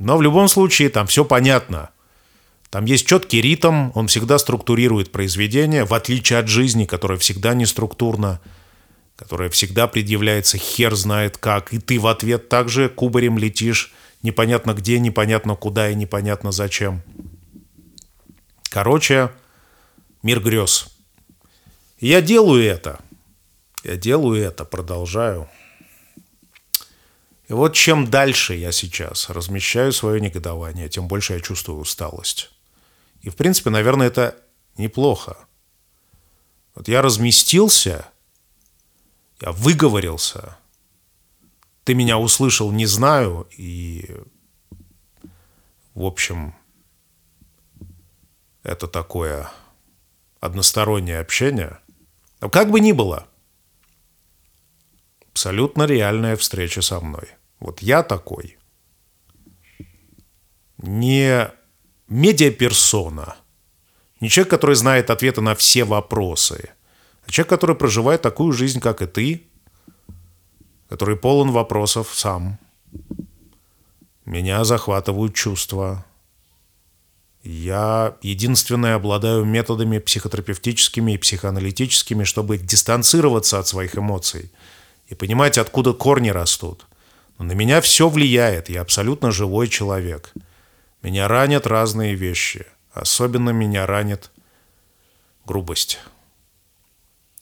Но 0.00 0.16
в 0.16 0.22
любом 0.22 0.48
случае 0.48 0.88
там 0.88 1.06
все 1.06 1.24
понятно– 1.24 1.90
там 2.72 2.86
есть 2.86 3.06
четкий 3.06 3.42
ритм, 3.42 3.90
он 3.94 4.06
всегда 4.06 4.38
структурирует 4.38 5.12
произведение, 5.12 5.84
в 5.84 5.92
отличие 5.92 6.38
от 6.38 6.48
жизни, 6.48 6.86
которая 6.86 7.18
всегда 7.18 7.52
не 7.52 7.66
структурна, 7.66 8.40
которая 9.14 9.50
всегда 9.50 9.86
предъявляется 9.86 10.56
хер 10.56 10.94
знает 10.94 11.36
как, 11.36 11.74
и 11.74 11.78
ты 11.78 12.00
в 12.00 12.06
ответ 12.06 12.48
также 12.48 12.88
кубарем 12.88 13.36
летишь, 13.36 13.92
непонятно 14.22 14.72
где, 14.72 14.98
непонятно 14.98 15.54
куда 15.54 15.90
и 15.90 15.94
непонятно 15.94 16.50
зачем. 16.50 17.02
Короче, 18.70 19.30
мир 20.22 20.40
грез. 20.40 20.96
Я 22.08 22.20
делаю 22.20 22.64
это. 22.64 23.00
Я 23.84 23.96
делаю 23.96 24.42
это, 24.42 24.64
продолжаю. 24.64 25.48
И 27.48 27.52
вот 27.52 27.74
чем 27.74 28.08
дальше 28.08 28.54
я 28.54 28.72
сейчас 28.72 29.28
размещаю 29.28 29.92
свое 29.92 30.20
негодование, 30.20 30.88
тем 30.88 31.06
больше 31.06 31.34
я 31.34 31.40
чувствую 31.40 31.80
усталость. 31.80 32.50
И, 33.20 33.30
в 33.30 33.36
принципе, 33.36 33.70
наверное, 33.70 34.06
это 34.06 34.36
неплохо. 34.76 35.36
Вот 36.74 36.88
я 36.88 37.02
разместился, 37.02 38.06
я 39.40 39.52
выговорился, 39.52 40.56
ты 41.84 41.94
меня 41.94 42.18
услышал, 42.18 42.72
не 42.72 42.86
знаю, 42.86 43.48
и, 43.56 44.16
в 45.94 46.04
общем, 46.04 46.54
это 48.62 48.86
такое 48.86 49.50
одностороннее 50.40 51.18
общение. 51.18 51.78
Но 52.42 52.50
как 52.50 52.70
бы 52.72 52.80
ни 52.80 52.90
было, 52.90 53.28
абсолютно 55.30 55.84
реальная 55.84 56.36
встреча 56.36 56.82
со 56.82 57.00
мной. 57.00 57.28
Вот 57.60 57.80
я 57.82 58.02
такой. 58.02 58.58
Не 60.78 61.52
медиаперсона. 62.08 63.36
Не 64.20 64.28
человек, 64.28 64.50
который 64.50 64.74
знает 64.74 65.08
ответы 65.10 65.40
на 65.40 65.54
все 65.54 65.84
вопросы, 65.84 66.70
а 67.24 67.30
человек, 67.30 67.48
который 67.50 67.76
проживает 67.76 68.22
такую 68.22 68.52
жизнь, 68.52 68.80
как 68.80 69.02
и 69.02 69.06
ты, 69.06 69.46
который 70.88 71.16
полон 71.16 71.52
вопросов 71.52 72.10
сам. 72.12 72.58
Меня 74.24 74.64
захватывают 74.64 75.36
чувства. 75.36 76.04
Я 77.42 78.16
единственное 78.22 78.94
обладаю 78.94 79.44
методами 79.44 79.98
психотерапевтическими 79.98 81.12
и 81.12 81.18
психоаналитическими, 81.18 82.24
чтобы 82.24 82.58
дистанцироваться 82.58 83.58
от 83.58 83.66
своих 83.66 83.96
эмоций 83.96 84.52
и 85.08 85.14
понимать, 85.14 85.58
откуда 85.58 85.92
корни 85.92 86.30
растут. 86.30 86.86
Но 87.38 87.44
на 87.44 87.52
меня 87.52 87.80
все 87.80 88.08
влияет, 88.08 88.68
я 88.68 88.80
абсолютно 88.80 89.32
живой 89.32 89.68
человек– 89.68 90.32
меня 91.02 91.26
ранят 91.26 91.66
разные 91.66 92.14
вещи. 92.14 92.64
Особенно 92.92 93.50
меня 93.50 93.86
ранит 93.86 94.30
грубость 95.44 95.98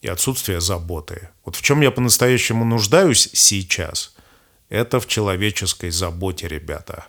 и 0.00 0.08
отсутствие 0.08 0.60
заботы. 0.60 1.28
Вот 1.44 1.56
в 1.56 1.62
чем 1.62 1.82
я 1.82 1.90
по-настоящему 1.90 2.64
нуждаюсь 2.64 3.28
сейчас, 3.34 4.14
это 4.70 4.98
в 4.98 5.06
человеческой 5.06 5.90
заботе, 5.90 6.48
ребята. 6.48 7.06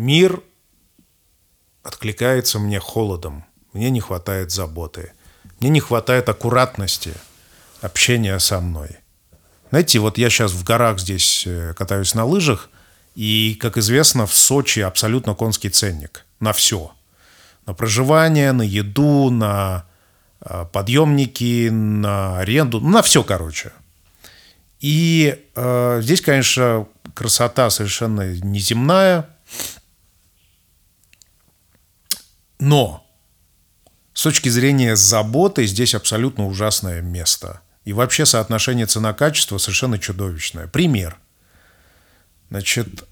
Мир 0.00 0.42
откликается 1.82 2.58
мне 2.58 2.80
холодом. 2.80 3.44
Мне 3.74 3.90
не 3.90 4.00
хватает 4.00 4.50
заботы. 4.50 5.12
Мне 5.58 5.68
не 5.68 5.80
хватает 5.80 6.26
аккуратности 6.30 7.12
общения 7.82 8.38
со 8.38 8.60
мной. 8.60 8.96
Знаете, 9.68 9.98
вот 9.98 10.16
я 10.16 10.30
сейчас 10.30 10.52
в 10.52 10.64
горах 10.64 11.00
здесь 11.00 11.44
э, 11.46 11.74
катаюсь 11.76 12.14
на 12.14 12.24
лыжах, 12.24 12.70
и, 13.14 13.58
как 13.60 13.76
известно, 13.76 14.24
в 14.24 14.34
Сочи 14.34 14.80
абсолютно 14.80 15.34
конский 15.34 15.68
ценник 15.68 16.24
на 16.40 16.54
все. 16.54 16.92
На 17.66 17.74
проживание, 17.74 18.52
на 18.52 18.62
еду, 18.62 19.28
на 19.28 19.84
э, 20.40 20.64
подъемники, 20.72 21.68
на 21.68 22.38
аренду, 22.38 22.80
ну, 22.80 22.88
на 22.88 23.02
все, 23.02 23.22
короче. 23.22 23.72
И 24.80 25.44
э, 25.54 26.00
здесь, 26.02 26.22
конечно, 26.22 26.86
красота 27.12 27.68
совершенно 27.68 28.32
неземная. 28.36 29.28
Но 32.60 33.04
с 34.14 34.22
точки 34.22 34.48
зрения 34.48 34.94
заботы 34.94 35.66
здесь 35.66 35.94
абсолютно 35.94 36.46
ужасное 36.46 37.00
место– 37.02 37.60
и 37.84 37.92
вообще 37.92 38.26
соотношение 38.26 38.86
цена-качество 38.86 39.58
совершенно 39.58 39.98
чудовищное. 39.98 40.66
Пример. 40.66 41.18
Значит, 42.50 43.04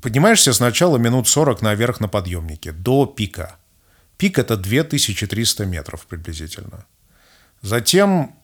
поднимаешься 0.00 0.52
сначала 0.52 0.98
минут 0.98 1.28
40 1.28 1.62
наверх 1.62 2.00
на 2.00 2.08
подъемнике, 2.08 2.72
до 2.72 3.06
пика. 3.06 3.56
Пик– 4.16 4.38
это 4.38 4.56
2300 4.56 5.64
метров 5.64 6.06
приблизительно. 6.06 6.84
Затем 7.62 8.36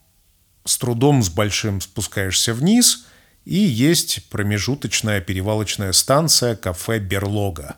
с 0.65 0.79
трудом 0.79 1.23
с 1.23 1.29
большим 1.29 1.81
спускаешься 1.81 2.55
вниз, 2.55 3.07
и 3.45 3.57
есть 3.57 4.29
промежуточная 4.31 5.21
перевалочная 5.21 5.93
станция 5.93 6.57
кафе 6.57 6.99
«Берлога». 6.99 7.77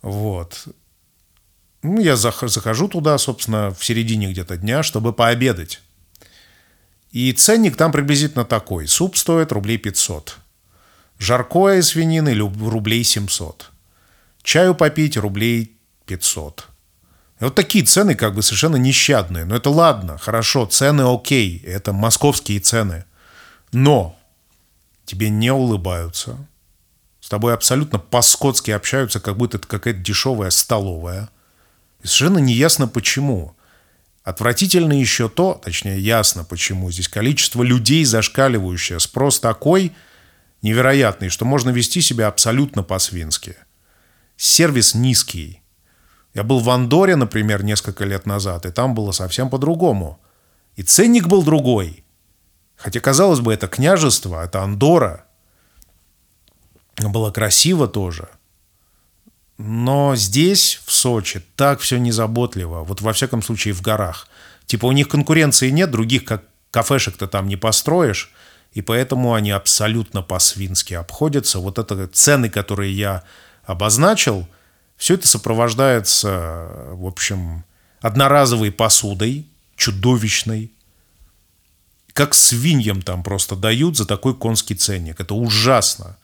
Вот. 0.00 0.68
Ну, 1.82 2.00
я 2.00 2.16
захожу 2.16 2.88
туда, 2.88 3.18
собственно, 3.18 3.72
в 3.72 3.84
середине 3.84 4.30
где-то 4.30 4.56
дня, 4.56 4.82
чтобы 4.82 5.12
пообедать. 5.12 5.80
И 7.10 7.32
ценник 7.32 7.76
там 7.76 7.92
приблизительно 7.92 8.44
такой. 8.44 8.86
Суп 8.86 9.16
стоит 9.16 9.52
рублей 9.52 9.78
500. 9.78 10.36
Жаркое 11.18 11.78
из 11.78 11.88
свинины 11.88 12.34
рублей 12.34 13.04
700. 13.04 13.70
Чаю 14.42 14.74
попить 14.74 15.16
рублей 15.16 15.76
500. 16.06 16.68
И 17.40 17.44
вот 17.44 17.54
такие 17.54 17.84
цены 17.84 18.14
как 18.14 18.34
бы 18.34 18.42
совершенно 18.42 18.76
нещадные. 18.76 19.44
Но 19.44 19.56
это 19.56 19.68
ладно, 19.68 20.16
хорошо, 20.18 20.66
цены 20.66 21.02
окей. 21.02 21.58
Это 21.66 21.92
московские 21.92 22.60
цены. 22.60 23.04
Но 23.72 24.16
тебе 25.04 25.28
не 25.28 25.52
улыбаются. 25.52 26.38
С 27.20 27.28
тобой 27.28 27.54
абсолютно 27.54 27.98
по-скотски 27.98 28.70
общаются, 28.70 29.20
как 29.20 29.36
будто 29.36 29.58
это 29.58 29.66
какая-то 29.66 30.00
дешевая 30.00 30.50
столовая. 30.50 31.28
И 32.02 32.06
совершенно 32.06 32.38
неясно 32.38 32.88
почему. 32.88 33.56
Отвратительно 34.24 34.92
еще 34.92 35.28
то, 35.28 35.60
точнее 35.62 35.98
ясно 35.98 36.44
почему, 36.44 36.90
здесь 36.90 37.08
количество 37.08 37.62
людей 37.62 38.04
зашкаливающее, 38.04 39.00
спрос 39.00 39.40
такой 39.40 39.92
невероятный, 40.62 41.28
что 41.28 41.44
можно 41.44 41.70
вести 41.70 42.00
себя 42.00 42.28
абсолютно 42.28 42.82
по-свински. 42.82 43.56
Сервис 44.36 44.94
низкий. 44.94 45.62
Я 46.34 46.44
был 46.44 46.60
в 46.60 46.70
Андоре, 46.70 47.16
например, 47.16 47.64
несколько 47.64 48.04
лет 48.04 48.26
назад, 48.26 48.64
и 48.64 48.70
там 48.70 48.94
было 48.94 49.12
совсем 49.12 49.50
по-другому. 49.50 50.20
И 50.76 50.82
ценник 50.82 51.26
был 51.26 51.42
другой. 51.42 52.04
Хотя, 52.76 53.00
казалось 53.00 53.40
бы, 53.40 53.52
это 53.52 53.68
княжество, 53.68 54.42
это 54.42 54.62
Андора. 54.62 55.26
Было 56.98 57.30
красиво 57.30 57.86
тоже– 57.86 58.28
но 59.58 60.16
здесь, 60.16 60.80
в 60.84 60.92
Сочи, 60.92 61.42
так 61.56 61.80
все 61.80 61.98
незаботливо. 61.98 62.84
Вот 62.84 63.00
во 63.00 63.12
всяком 63.12 63.42
случае 63.42 63.74
в 63.74 63.82
горах. 63.82 64.28
Типа 64.66 64.86
у 64.86 64.92
них 64.92 65.08
конкуренции 65.08 65.70
нет, 65.70 65.90
других 65.90 66.24
как 66.24 66.44
кафешек-то 66.70 67.26
там 67.26 67.46
не 67.46 67.56
построишь. 67.56 68.32
И 68.72 68.80
поэтому 68.80 69.34
они 69.34 69.50
абсолютно 69.50 70.22
по-свински 70.22 70.94
обходятся. 70.94 71.58
Вот 71.58 71.78
это 71.78 72.06
цены, 72.08 72.48
которые 72.48 72.92
я 72.92 73.22
обозначил, 73.64 74.48
все 74.96 75.14
это 75.14 75.28
сопровождается, 75.28 76.70
в 76.92 77.06
общем, 77.06 77.64
одноразовой 78.00 78.72
посудой, 78.72 79.46
чудовищной. 79.76 80.72
Как 82.14 82.34
свиньям 82.34 83.02
там 83.02 83.22
просто 83.22 83.56
дают 83.56 83.96
за 83.96 84.06
такой 84.06 84.34
конский 84.34 84.74
ценник. 84.74 85.20
Это 85.20 85.34
ужасно. 85.34 86.16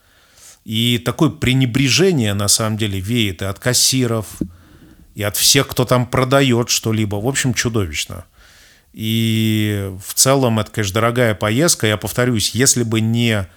И 0.69 0.99
такое 0.99 1.31
пренебрежение, 1.31 2.35
на 2.35 2.47
самом 2.47 2.77
деле, 2.77 3.01
веет 3.01 3.41
и 3.41 3.47
от 3.47 3.59
кассиров, 3.59 4.27
и 5.15 5.23
от 5.23 5.35
всех, 5.35 5.67
кто 5.67 5.87
там 5.87 6.05
продает 6.05 6.69
что-либо. 6.69 7.17
В 7.17 7.27
общем, 7.27 7.55
чудовищно. 7.55 8.27
И 8.93 9.91
в 10.05 10.13
целом 10.13 10.61
это, 10.61 10.71
конечно, 10.71 10.93
дорогая 10.93 11.35
поездка. 11.35 11.87
Я 11.87 11.97
повторюсь, 11.97 12.51
если 12.51 12.83
бы 12.83 13.01
не 13.01 13.49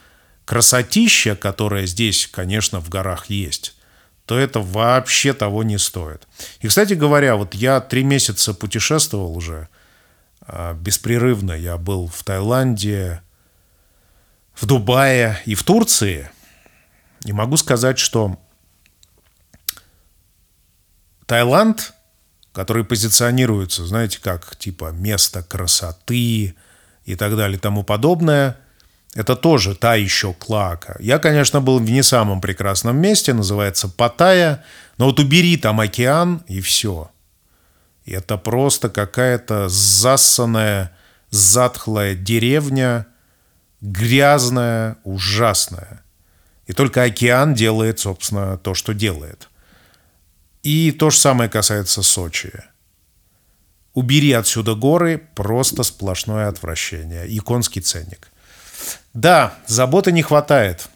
красотища, 0.45 1.35
которая 1.35 1.85
здесь, 1.85 2.29
конечно, 2.31 2.79
в 2.79 2.87
горах 2.87 3.25
есть, 3.25 3.75
то 4.25 4.39
это 4.39 4.61
вообще 4.61 5.33
того 5.33 5.63
не 5.63 5.79
стоит. 5.79 6.25
И, 6.61 6.69
кстати 6.69 6.93
говоря, 6.93 7.35
вот 7.35 7.53
я 7.53 7.81
три 7.81 8.05
месяца 8.05 8.53
путешествовал 8.53 9.35
уже 9.35 9.67
а, 10.47 10.75
беспрерывно. 10.75 11.51
Я 11.51 11.75
был 11.75 12.07
в 12.07 12.23
Таиланде, 12.23 13.21
в 14.53 14.65
Дубае 14.65 15.41
и 15.45 15.55
в 15.55 15.63
Турции– 15.63 16.29
и 17.25 17.33
могу 17.33 17.57
сказать, 17.57 17.99
что 17.99 18.39
Таиланд, 21.25 21.93
который 22.51 22.83
позиционируется, 22.83 23.85
знаете, 23.85 24.19
как 24.21 24.55
типа 24.55 24.91
место 24.91 25.43
красоты 25.43 26.55
и 27.05 27.15
так 27.15 27.35
далее 27.35 27.57
и 27.57 27.59
тому 27.59 27.83
подобное, 27.83 28.57
это 29.13 29.35
тоже 29.35 29.75
та 29.75 29.95
еще 29.95 30.33
клака. 30.33 30.95
Я, 30.99 31.19
конечно, 31.19 31.61
был 31.61 31.79
в 31.79 31.89
не 31.89 32.01
самом 32.01 32.41
прекрасном 32.41 32.97
месте, 32.97 33.33
называется 33.33 33.89
Паттайя, 33.89 34.63
но 34.97 35.05
вот 35.05 35.19
убери 35.19 35.57
там 35.57 35.79
океан 35.79 36.43
и 36.47 36.61
все. 36.61 37.11
Это 38.05 38.37
просто 38.37 38.89
какая-то 38.89 39.69
засанная, 39.69 40.91
затхлая 41.29 42.15
деревня, 42.15 43.05
грязная, 43.81 44.97
ужасная. 45.03 46.03
И 46.67 46.73
только 46.73 47.03
океан 47.03 47.53
делает, 47.53 47.99
собственно, 47.99 48.57
то, 48.57 48.73
что 48.73 48.93
делает. 48.93 49.49
И 50.63 50.91
то 50.91 51.09
же 51.09 51.17
самое 51.17 51.49
касается 51.49 52.03
Сочи. 52.03 52.51
Убери 53.93 54.31
отсюда 54.31 54.75
горы, 54.75 55.17
просто 55.35 55.83
сплошное 55.83 56.47
отвращение. 56.47 57.27
И 57.27 57.39
конский 57.39 57.81
ценник. 57.81 58.31
Да, 59.13 59.53
заботы 59.67 60.11
не 60.11 60.21
хватает. 60.21 60.87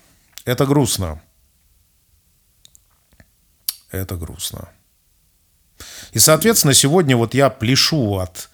Это 0.46 0.66
грустно. 0.66 1.22
Это 3.92 4.16
грустно. 4.16 4.70
И, 6.12 6.20
соответственно, 6.20 6.74
сегодня 6.74 7.18
вот 7.18 7.34
я 7.34 7.50
пляшу 7.50 8.20
от, 8.20 8.50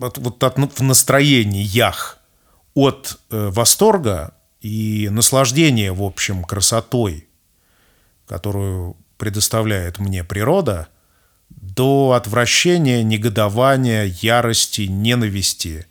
от, 0.00 0.18
вот 0.18 0.42
от 0.42 0.56
в 0.56 0.82
настроениях 0.82 2.18
от 2.74 3.18
э, 3.30 3.48
восторга 3.50 4.34
и 4.66 5.08
наслаждение, 5.10 5.92
в 5.92 6.02
общем, 6.02 6.42
красотой, 6.42 7.28
которую 8.26 8.96
предоставляет 9.16 10.00
мне 10.00 10.24
природа, 10.24 10.88
до 11.50 12.14
отвращения, 12.16 13.04
негодования, 13.04 14.12
ярости, 14.20 14.82
ненависти 14.82 15.86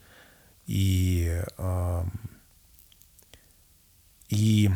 и, 0.67 1.41
э, 1.57 2.03
и 4.27 4.69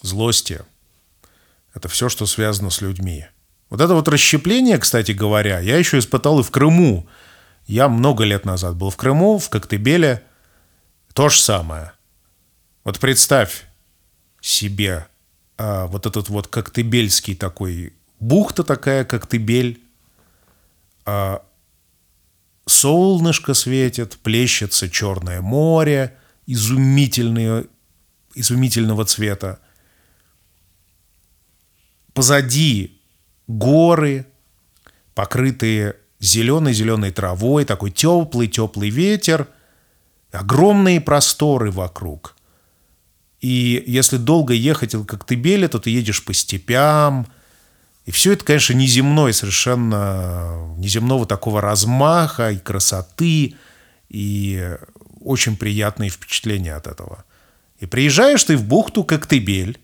злости. 0.00 0.62
Это 1.74 1.88
все, 1.88 2.08
что 2.08 2.24
связано 2.24 2.70
с 2.70 2.80
людьми. 2.80 3.26
Вот 3.68 3.82
это 3.82 3.92
вот 3.92 4.08
расщепление, 4.08 4.78
кстати 4.78 5.12
говоря, 5.12 5.60
я 5.60 5.76
еще 5.76 5.98
испытал 5.98 6.40
и 6.40 6.42
в 6.42 6.50
Крыму. 6.50 7.06
Я 7.66 7.90
много 7.90 8.24
лет 8.24 8.46
назад 8.46 8.76
был 8.76 8.88
в 8.88 8.96
Крыму, 8.96 9.38
в 9.38 9.50
Коктебеле. 9.50 10.22
То 11.12 11.28
же 11.28 11.38
самое. 11.38 11.92
Вот 12.86 13.00
представь 13.00 13.64
себе 14.40 15.08
а, 15.58 15.88
вот 15.88 16.06
этот 16.06 16.28
вот 16.28 16.46
коктебельский 16.46 17.34
такой, 17.34 17.92
бухта 18.20 18.62
такая, 18.62 19.04
коктебель, 19.04 19.82
а, 21.04 21.42
солнышко 22.64 23.54
светит, 23.54 24.16
плещется 24.18 24.88
Черное 24.88 25.40
море, 25.40 26.16
изумительное, 26.46 27.64
изумительного 28.36 29.04
цвета. 29.04 29.58
Позади 32.14 33.00
горы, 33.48 34.28
покрытые 35.16 35.96
зеленой-зеленой 36.20 37.10
травой, 37.10 37.64
такой 37.64 37.90
теплый-теплый 37.90 38.90
ветер, 38.90 39.48
огромные 40.30 41.00
просторы 41.00 41.72
вокруг. 41.72 42.35
И 43.46 43.84
если 43.86 44.16
долго 44.16 44.54
ехать 44.54 44.96
в 44.96 45.04
Коктебеле, 45.04 45.68
то 45.68 45.78
ты 45.78 45.90
едешь 45.90 46.24
по 46.24 46.34
степям. 46.34 47.28
И 48.04 48.10
все 48.10 48.32
это, 48.32 48.44
конечно, 48.44 48.72
неземное, 48.72 49.32
совершенно 49.32 50.74
неземного 50.78 51.26
такого 51.26 51.60
размаха 51.60 52.50
и 52.50 52.58
красоты. 52.58 53.54
И 54.08 54.76
очень 55.20 55.56
приятные 55.56 56.10
впечатления 56.10 56.74
от 56.74 56.88
этого. 56.88 57.24
И 57.78 57.86
приезжаешь 57.86 58.42
ты 58.42 58.56
в 58.56 58.64
бухту 58.64 59.04
Коктебель, 59.04 59.78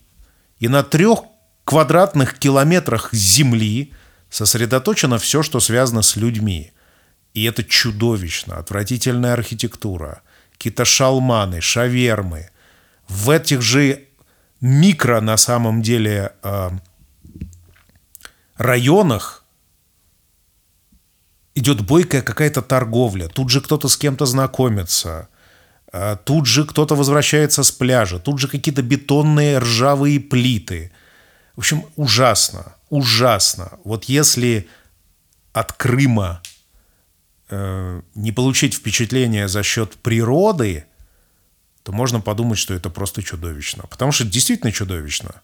и 0.59 0.67
на 0.67 0.83
трех 0.83 1.19
квадратных 1.63 2.37
километрах 2.37 3.13
земли 3.13 3.93
сосредоточено 4.29 5.17
все, 5.19 5.41
что 5.41 5.61
связано 5.61 6.01
с 6.01 6.17
людьми. 6.17 6.73
И 7.33 7.45
это 7.45 7.63
чудовищно. 7.63 8.57
Отвратительная 8.57 9.31
архитектура. 9.31 10.21
Какие-то 10.51 10.83
шалманы, 10.83 11.61
шавермы– 11.61 12.49
в 13.07 13.29
этих 13.29 13.61
же 13.61 14.07
микро, 14.61 15.21
на 15.21 15.37
самом 15.37 15.81
деле, 15.81 16.33
э, 16.43 16.69
районах 18.57 19.43
идет 21.55 21.81
бойкая 21.81 22.21
какая-то 22.21 22.61
торговля. 22.61 23.27
Тут 23.27 23.49
же 23.49 23.61
кто-то 23.61 23.87
с 23.87 23.97
кем-то 23.97 24.25
знакомится. 24.25 25.27
Э, 25.91 26.17
тут 26.23 26.45
же 26.45 26.65
кто-то 26.65 26.95
возвращается 26.95 27.63
с 27.63 27.71
пляжа. 27.71 28.19
Тут 28.19 28.39
же 28.39 28.47
какие-то 28.47 28.81
бетонные 28.81 29.59
ржавые 29.59 30.19
плиты. 30.19 30.91
В 31.55 31.59
общем, 31.59 31.85
ужасно. 31.95 32.75
ужасно. 32.89 33.79
Вот 33.83 34.05
если 34.05 34.67
от 35.51 35.73
Крыма 35.73 36.41
э, 37.49 38.01
не 38.15 38.31
получить 38.31 38.73
впечатление 38.73 39.47
за 39.47 39.61
счет 39.61 39.95
природы, 39.95 40.85
то 41.83 41.91
можно 41.91 42.21
подумать, 42.21 42.57
что 42.57 42.73
это 42.73 42.89
просто 42.89 43.21
чудовищно. 43.21 43.83
Потому 43.89 44.11
что 44.11 44.23
действительно 44.25 44.71
чудовищно. 44.71 45.41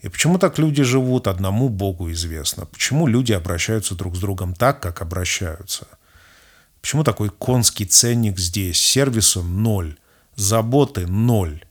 И 0.00 0.08
почему 0.08 0.38
так 0.38 0.58
люди 0.58 0.82
живут, 0.82 1.26
одному 1.26 1.68
Богу 1.68 2.10
известно. 2.12 2.66
Почему 2.66 3.06
люди 3.06 3.32
обращаются 3.32 3.94
друг 3.94 4.14
с 4.14 4.20
другом 4.20 4.54
так, 4.54 4.80
как 4.80 5.02
обращаются. 5.02 5.88
Почему 6.80 7.02
такой 7.04 7.30
конский 7.30 7.86
ценник 7.86 8.38
здесь? 8.38 8.78
Сервиса 8.80 9.42
ноль, 9.42 9.96
заботы 10.36 11.06
ноль 11.06 11.64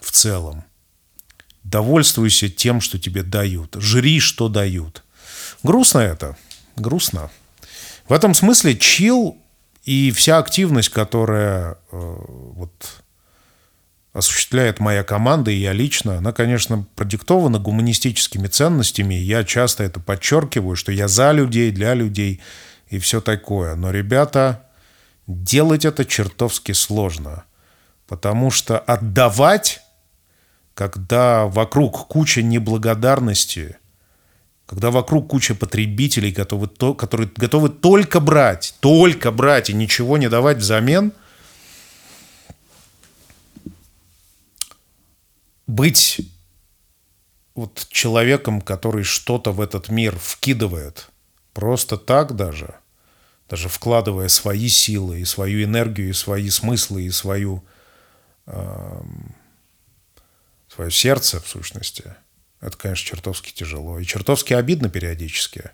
в 0.00 0.10
целом. 0.10 0.64
Довольствуйся 1.62 2.48
тем, 2.48 2.80
что 2.80 2.98
тебе 2.98 3.22
дают. 3.22 3.76
Жри, 3.78 4.18
что 4.20 4.48
дают. 4.48 5.04
Грустно 5.62 5.98
это. 5.98 6.36
Грустно. 6.76 7.30
В 8.08 8.12
этом 8.12 8.34
смысле 8.34 8.76
чил 8.76 9.36
и 9.88 10.10
вся 10.10 10.36
активность, 10.36 10.90
которая 10.90 11.72
э, 11.72 11.76
вот 11.92 12.72
осуществляет 14.12 14.80
моя 14.80 15.02
команда 15.02 15.50
и 15.50 15.56
я 15.56 15.72
лично, 15.72 16.18
она, 16.18 16.32
конечно, 16.32 16.84
продиктована 16.94 17.58
гуманистическими 17.58 18.48
ценностями. 18.48 19.14
Я 19.14 19.44
часто 19.44 19.84
это 19.84 19.98
подчеркиваю, 19.98 20.76
что 20.76 20.92
я 20.92 21.08
за 21.08 21.32
людей, 21.32 21.70
для 21.70 21.94
людей 21.94 22.42
и 22.88 22.98
все 22.98 23.22
такое. 23.22 23.76
Но, 23.76 23.90
ребята, 23.90 24.66
делать 25.26 25.86
это 25.86 26.04
чертовски 26.04 26.72
сложно. 26.72 27.44
Потому 28.06 28.50
что 28.50 28.78
отдавать, 28.78 29.80
когда 30.74 31.46
вокруг 31.46 32.08
куча 32.08 32.42
неблагодарности, 32.42 33.78
когда 34.68 34.92
вокруг 34.92 35.28
куча 35.30 35.56
потребителей, 35.56 36.30
готовы, 36.30 36.68
которые 36.94 37.28
готовы 37.34 37.68
только 37.68 38.20
брать, 38.20 38.76
только 38.78 39.32
брать 39.32 39.70
и 39.70 39.74
ничего 39.74 40.16
не 40.16 40.28
давать 40.28 40.58
взамен, 40.58 41.12
быть 45.66 46.20
вот 47.56 47.88
человеком, 47.90 48.60
который 48.60 49.02
что-то 49.02 49.50
в 49.50 49.60
этот 49.60 49.88
мир 49.88 50.16
вкидывает– 50.16 51.08
Просто 51.58 51.96
так 51.96 52.36
даже, 52.36 52.76
даже 53.48 53.68
вкладывая 53.68 54.28
свои 54.28 54.68
силы 54.68 55.18
и 55.18 55.24
свою 55.24 55.64
энергию, 55.64 56.10
и 56.10 56.12
свои 56.12 56.50
смыслы, 56.50 57.02
и 57.02 57.10
свою, 57.10 57.64
э, 58.46 59.02
свое 60.68 60.92
сердце, 60.92 61.40
в 61.40 61.48
сущности, 61.48 62.14
это, 62.60 62.76
конечно, 62.76 63.06
чертовски 63.06 63.52
тяжело. 63.52 63.98
И 63.98 64.04
чертовски 64.04 64.54
обидно 64.54 64.88
периодически. 64.88 65.70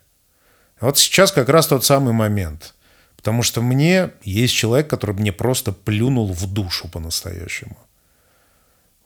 Вот 0.81 0.99
сейчас 0.99 1.33
как 1.33 1.49
раз 1.49 1.67
тот 1.67 1.85
самый 1.85 2.13
момент. 2.13 2.75
Потому 3.17 3.43
что 3.43 3.63
мне 3.63 4.11
есть 4.23 4.55
человек, 4.55 4.89
который 4.89 5.17
мне 5.17 5.33
просто 5.33 5.73
плюнул 5.73 6.33
в 6.33 6.47
душу 6.53 6.89
по-настоящему. 6.89 7.79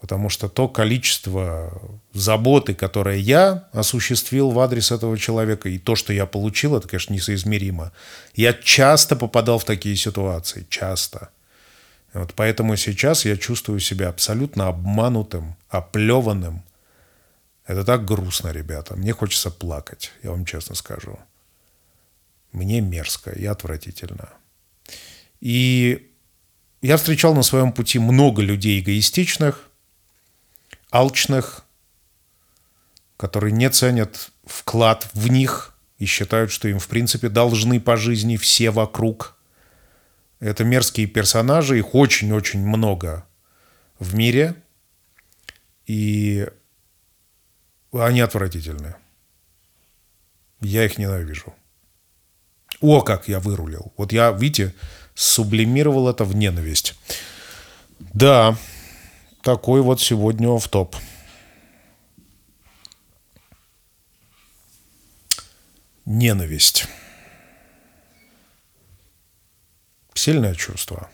Потому 0.01 0.29
что 0.29 0.49
то 0.49 0.69
количество 0.69 1.73
заботы, 2.13 2.75
которое 2.75 3.19
я 3.19 3.69
осуществил 3.73 4.51
в 4.51 4.59
адрес 4.61 4.93
этого 4.93 5.19
человека, 5.19 5.69
и 5.69 5.79
то, 5.79 5.97
что 5.97 6.13
я 6.13 6.27
получил, 6.27 6.77
это, 6.77 6.89
конечно, 6.89 7.13
несоизмеримо. 7.15 7.93
Я 8.35 8.53
часто 8.53 9.17
попадал 9.17 9.59
в 9.59 9.65
такие 9.65 9.97
ситуации, 9.97 10.67
часто. 10.69 11.31
Вот 12.13 12.33
поэтому 12.35 12.77
сейчас 12.77 13.25
я 13.25 13.37
чувствую 13.37 13.81
себя 13.81 14.09
абсолютно 14.09 14.69
обманутым, 14.69 15.57
оплеванным. 15.69 16.63
Это 17.69 17.85
так 17.85 18.07
грустно, 18.07 18.49
ребята. 18.49 18.97
Мне 18.97 19.13
хочется 19.13 19.51
плакать, 19.51 20.11
я 20.23 20.31
вам 20.31 20.47
честно 20.47 20.75
скажу. 20.75 21.19
Мне 22.51 22.81
мерзко 22.81 23.31
и 23.31 23.45
отвратительно. 23.45 24.31
И 25.41 26.11
я 26.81 26.97
встречал 26.97 27.35
на 27.35 27.43
своем 27.43 27.73
пути 27.73 27.99
много 27.99 28.41
людей 28.41 28.81
эгоистичных, 28.81 29.69
алчных, 30.91 31.63
которые 33.19 33.53
не 33.53 33.69
ценят 33.69 34.31
вклад 34.47 35.07
в 35.13 35.31
них 35.31 35.75
и 35.99 36.07
считают, 36.07 36.51
что 36.51 36.69
им, 36.69 36.79
в 36.79 36.89
принципе, 36.89 37.29
должны 37.29 37.81
по 37.81 37.99
жизни 37.99 38.39
все 38.39 38.71
вокруг. 38.71 39.37
Это 40.41 40.65
мерзкие 40.65 41.07
персонажи, 41.07 41.79
их 41.79 41.95
очень-очень 41.95 42.67
много 42.67 43.27
в 43.99 44.15
мире, 44.15 44.55
и 45.85 46.49
они 47.93 48.21
отвратительные. 48.21 48.97
Я 50.61 50.85
их 50.85 50.99
ненавижу. 50.99 51.55
О, 52.81 53.01
как 53.01 53.29
я 53.29 53.41
вырулил. 53.41 53.93
Вот 53.97 54.13
я, 54.13 54.31
видите, 54.31 54.75
сублимировал 55.15 56.09
это 56.09 56.25
в 56.25 56.35
ненависть. 56.35 56.95
Да, 57.99 58.57
такой 59.43 59.83
вот 59.83 60.01
сегодня 60.01 60.49
в 60.51 60.69
топ. 60.69 60.97
Ненависть. 66.05 66.87
Сильное 70.15 70.55
чувство. 70.55 71.11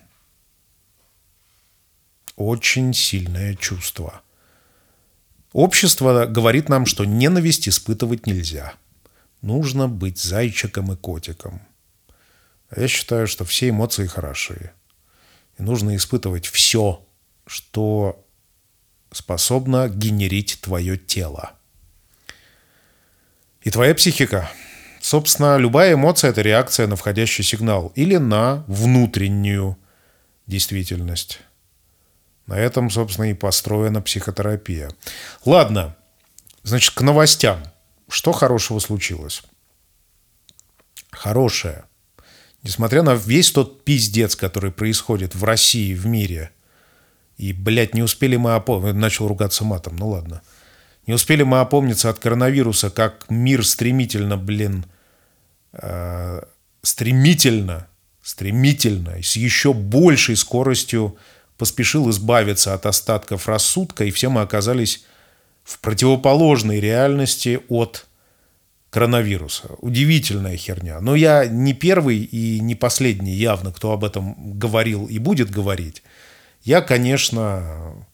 Очень 2.36 2.94
сильное 2.94 3.54
чувство. 3.54 4.22
Общество 5.54 6.26
говорит 6.26 6.68
нам, 6.68 6.84
что 6.84 7.04
ненависть 7.04 7.68
испытывать 7.68 8.26
нельзя. 8.26 8.74
Нужно 9.40 9.86
быть 9.86 10.18
зайчиком 10.18 10.92
и 10.92 10.96
котиком. 10.96 11.62
Я 12.76 12.88
считаю, 12.88 13.28
что 13.28 13.44
все 13.44 13.68
эмоции 13.68 14.08
хороши. 14.08 14.72
И 15.56 15.62
нужно 15.62 15.94
испытывать 15.94 16.46
все, 16.46 17.06
что 17.46 18.26
способно 19.12 19.88
генерить 19.88 20.58
твое 20.60 20.96
тело. 20.96 21.52
И 23.62 23.70
твоя 23.70 23.94
психика. 23.94 24.50
Собственно, 25.00 25.56
любая 25.56 25.94
эмоция– 25.94 26.30
это 26.32 26.42
реакция 26.42 26.88
на 26.88 26.96
входящий 26.96 27.44
сигнал 27.44 27.92
или 27.94 28.16
на 28.16 28.64
внутреннюю 28.66 29.78
действительность. 30.48 31.38
На 32.46 32.58
этом, 32.58 32.90
собственно, 32.90 33.30
и 33.30 33.34
построена 33.34 34.02
психотерапия. 34.02 34.90
Ладно, 35.44 35.96
значит, 36.62 36.94
к 36.94 37.00
новостям. 37.00 37.62
Что 38.08 38.32
хорошего 38.32 38.78
случилось? 38.80 39.42
Хорошее. 41.10 41.84
Несмотря 42.62 43.02
на 43.02 43.14
весь 43.14 43.50
тот 43.50 43.84
пиздец, 43.84 44.36
который 44.36 44.72
происходит 44.72 45.34
в 45.34 45.44
России, 45.44 45.94
в 45.94 46.06
мире– 46.06 46.50
и, 47.36 47.52
блядь, 47.52 47.94
не 47.94 48.02
успели 48.02 48.36
мы 48.36 48.54
опомниться. 48.54 48.94
Начал 48.94 49.28
ругаться 49.28 49.64
матом, 49.64 49.96
ну 49.96 50.08
ладно. 50.08 50.42
Не 51.06 51.14
успели 51.14 51.42
мы 51.42 51.60
опомниться 51.60 52.08
от 52.08 52.18
коронавируса, 52.18 52.90
как 52.90 53.26
мир 53.28 53.66
стремительно, 53.66 54.36
блин, 54.36 54.86
э, 55.72 56.42
стремительно, 56.82 57.88
стремительно, 58.22 59.22
с 59.22 59.36
еще 59.36 59.74
большей 59.74 60.36
скоростью 60.36 61.18
поспешил 61.58 62.10
избавиться 62.10 62.74
от 62.74 62.86
остатков 62.86 63.48
рассудка, 63.48 64.04
и 64.04 64.10
все 64.10 64.28
мы 64.28 64.40
оказались 64.40 65.04
в 65.62 65.78
противоположной 65.78 66.80
реальности 66.80 67.60
от 67.68 68.06
коронавируса. 68.90 69.70
Удивительная 69.78 70.56
херня. 70.56 71.00
Но 71.00 71.16
я 71.16 71.46
не 71.46 71.72
первый 71.72 72.18
и 72.18 72.60
не 72.60 72.74
последний 72.74 73.34
явно, 73.34 73.72
кто 73.72 73.92
об 73.92 74.04
этом 74.04 74.58
говорил 74.58 75.06
и 75.06 75.18
будет 75.18 75.50
говорить. 75.50 76.02
Я, 76.62 76.80
конечно, 76.80 78.06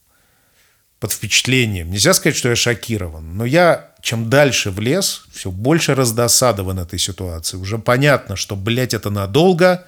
под 1.00 1.12
впечатлением. 1.12 1.90
Нельзя 1.90 2.14
сказать, 2.14 2.36
что 2.36 2.48
я 2.50 2.56
шокирован, 2.56 3.36
но 3.36 3.44
я, 3.44 3.90
чем 4.02 4.30
дальше 4.30 4.70
в 4.70 4.80
лес, 4.80 5.24
все 5.32 5.50
больше 5.50 5.94
раздосадован 5.94 6.78
этой 6.78 6.98
ситуацией. 6.98 7.60
Уже 7.60 7.78
понятно, 7.78 8.36
что, 8.36 8.56
блядь, 8.56 8.94
это 8.94 9.10
надолго, 9.10 9.86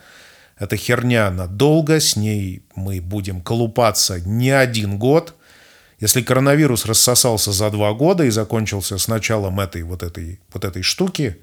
эта 0.63 0.77
херня 0.77 1.29
надолго, 1.33 1.99
с 1.99 2.15
ней 2.15 2.63
мы 2.77 3.01
будем 3.01 3.41
колупаться 3.41 4.21
не 4.21 4.51
один 4.51 4.97
год. 4.97 5.35
Если 5.99 6.23
коронавирус 6.23 6.87
рассосался 6.87 7.51
за 7.51 7.69
два 7.71 7.93
года 7.95 8.23
и 8.23 8.31
закончился 8.31 8.97
с 8.97 9.09
началом 9.09 9.59
этой 9.59 9.83
вот 9.83 10.05
этой, 10.05 10.39
вот 10.53 10.65
этой 10.65 10.83
штуки, 10.83 11.39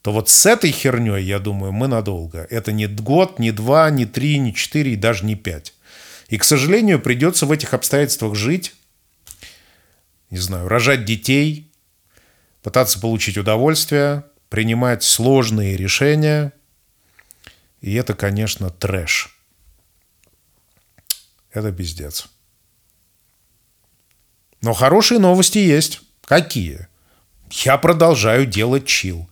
то 0.00 0.10
вот 0.12 0.30
с 0.30 0.46
этой 0.46 0.70
херней, 0.70 1.22
я 1.22 1.38
думаю, 1.38 1.72
мы 1.72 1.86
надолго. 1.86 2.46
Это 2.48 2.72
не 2.72 2.86
год, 2.86 3.38
не 3.38 3.52
два, 3.52 3.90
не 3.90 4.06
три, 4.06 4.38
не 4.38 4.54
четыре 4.54 4.94
и 4.94 4.96
даже 4.96 5.26
не 5.26 5.34
пять. 5.34 5.74
И, 6.28 6.38
к 6.38 6.44
сожалению, 6.44 6.98
придется 6.98 7.44
в 7.44 7.52
этих 7.52 7.74
обстоятельствах 7.74 8.36
жить, 8.36 8.74
не 10.30 10.38
знаю, 10.38 10.66
рожать 10.66 11.04
детей, 11.04 11.70
пытаться 12.62 12.98
получить 12.98 13.36
удовольствие, 13.36 14.24
принимать 14.48 15.02
сложные 15.02 15.76
решения. 15.76 16.54
И 17.80 17.94
это, 17.94 18.14
конечно, 18.14 18.70
трэш. 18.70 19.36
Это 21.52 21.72
пиздец. 21.72 22.28
Но 24.62 24.72
хорошие 24.74 25.18
новости 25.18 25.58
есть. 25.58 26.02
Какие? 26.24 26.86
я 27.50 27.78
продолжаю 27.78 28.46
делать 28.46 28.86
чил. 28.86 29.28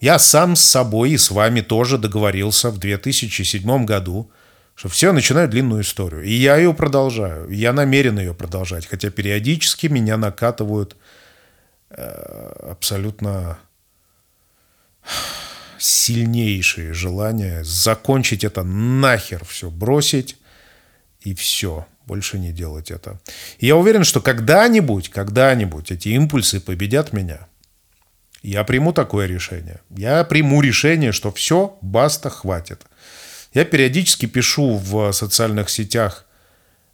Я 0.00 0.18
сам 0.18 0.54
с 0.54 0.62
собой 0.62 1.10
и 1.10 1.18
с 1.18 1.30
вами 1.30 1.60
тоже 1.60 1.98
договорился 1.98 2.70
в 2.70 2.78
2007 2.78 3.84
году, 3.84 4.30
что 4.76 4.88
все, 4.88 5.12
начинаю 5.12 5.48
длинную 5.48 5.82
историю. 5.82 6.22
И 6.22 6.30
я 6.30 6.56
ее 6.56 6.72
продолжаю. 6.72 7.50
Я 7.50 7.72
намерен 7.72 8.18
ее 8.18 8.32
продолжать. 8.32 8.86
Хотя 8.86 9.10
периодически 9.10 9.88
меня 9.88 10.16
накатывают 10.16 10.96
э, 11.90 12.70
абсолютно 12.70 13.58
сильнейшие 15.78 16.92
желания 16.92 17.64
закончить 17.64 18.44
это 18.44 18.62
нахер 18.62 19.44
все, 19.44 19.70
бросить 19.70 20.36
и 21.20 21.34
все, 21.34 21.86
больше 22.06 22.38
не 22.38 22.52
делать 22.52 22.90
это. 22.90 23.20
И 23.58 23.66
я 23.66 23.76
уверен, 23.76 24.04
что 24.04 24.20
когда-нибудь, 24.20 25.10
когда-нибудь 25.10 25.90
эти 25.90 26.08
импульсы 26.10 26.60
победят 26.60 27.12
меня. 27.12 27.46
Я 28.42 28.64
приму 28.64 28.92
такое 28.92 29.26
решение. 29.26 29.80
Я 29.90 30.24
приму 30.24 30.62
решение, 30.62 31.12
что 31.12 31.32
все, 31.32 31.76
баста, 31.80 32.30
хватит. 32.30 32.82
Я 33.52 33.64
периодически 33.64 34.26
пишу 34.26 34.76
в 34.76 35.12
социальных 35.12 35.70
сетях 35.70 36.24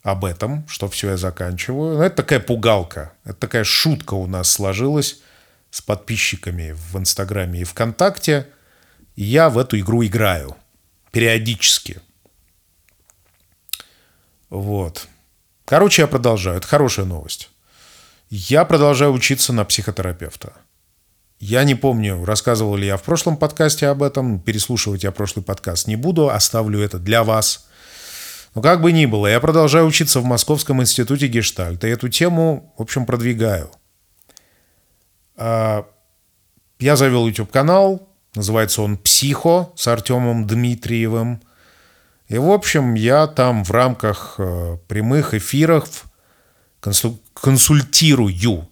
об 0.02 0.24
этом, 0.24 0.66
что 0.68 0.88
все 0.88 1.10
я 1.10 1.16
заканчиваю. 1.16 1.98
Но 1.98 2.04
это 2.04 2.16
такая 2.16 2.40
пугалка, 2.40 3.12
это 3.24 3.34
такая 3.34 3.64
шутка 3.64 4.14
у 4.14 4.26
нас 4.26 4.50
сложилась 4.50 5.20
с 5.70 5.80
подписчиками 5.80 6.72
в 6.72 6.96
Инстаграме 6.98 7.60
и 7.60 7.64
ВКонтакте. 7.64 8.46
Я 9.16 9.48
в 9.48 9.58
эту 9.58 9.78
игру 9.78 10.04
играю 10.04 10.56
периодически. 11.12 12.00
Вот. 14.50 15.08
Короче, 15.64 16.02
я 16.02 16.08
продолжаю. 16.08 16.58
Это 16.58 16.66
хорошая 16.66 17.06
новость. 17.06 17.50
Я 18.30 18.64
продолжаю 18.64 19.12
учиться 19.12 19.52
на 19.52 19.64
психотерапевта. 19.64 20.54
Я 21.38 21.64
не 21.64 21.74
помню, 21.74 22.24
рассказывал 22.24 22.76
ли 22.76 22.86
я 22.86 22.96
в 22.96 23.02
прошлом 23.02 23.36
подкасте 23.36 23.86
об 23.88 24.02
этом. 24.02 24.40
Переслушивать 24.40 25.04
я 25.04 25.12
прошлый 25.12 25.44
подкаст 25.44 25.86
не 25.86 25.96
буду. 25.96 26.30
Оставлю 26.30 26.80
это 26.80 26.98
для 26.98 27.22
вас. 27.22 27.68
Но 28.54 28.62
как 28.62 28.80
бы 28.80 28.92
ни 28.92 29.06
было, 29.06 29.26
я 29.26 29.40
продолжаю 29.40 29.86
учиться 29.86 30.20
в 30.20 30.24
Московском 30.24 30.80
институте 30.80 31.26
гештальта. 31.26 31.86
И 31.86 31.90
эту 31.90 32.08
тему, 32.08 32.72
в 32.78 32.82
общем, 32.82 33.04
продвигаю. 33.04 33.70
А, 35.36 35.86
я 36.78 36.96
завел 36.96 37.26
YouTube-канал. 37.26 38.08
Называется 38.34 38.82
он 38.82 38.96
«Психо» 38.96 39.70
с 39.76 39.86
Артемом 39.86 40.46
Дмитриевым. 40.46 41.40
И, 42.28 42.38
в 42.38 42.50
общем, 42.50 42.94
я 42.94 43.26
там 43.26 43.64
в 43.64 43.70
рамках 43.70 44.36
э, 44.38 44.78
прямых 44.88 45.34
эфиров 45.34 46.04
консультирую 47.34 48.68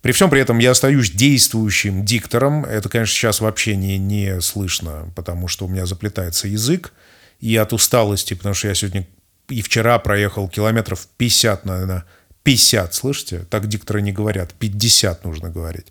при 0.00 0.12
всем 0.12 0.30
при 0.30 0.40
этом 0.40 0.58
я 0.58 0.70
остаюсь 0.70 1.10
действующим 1.10 2.04
диктором. 2.04 2.64
Это, 2.64 2.88
конечно, 2.88 3.14
сейчас 3.14 3.40
вообще 3.40 3.74
не, 3.74 3.98
не 3.98 4.40
слышно, 4.40 5.10
потому 5.16 5.48
что 5.48 5.66
у 5.66 5.68
меня 5.68 5.86
заплетается 5.86 6.46
язык. 6.46 6.92
И 7.40 7.56
от 7.56 7.72
усталости, 7.72 8.34
потому 8.34 8.54
что 8.54 8.68
я 8.68 8.74
сегодня 8.74 9.06
и 9.48 9.62
вчера 9.62 9.98
проехал 9.98 10.48
километров 10.48 11.06
50, 11.16 11.64
наверное, 11.64 12.04
50, 12.42 12.94
слышите? 12.94 13.46
Так 13.50 13.66
дикторы 13.66 14.02
не 14.02 14.12
говорят, 14.12 14.52
50 14.54 15.24
нужно 15.24 15.50
говорить. 15.50 15.86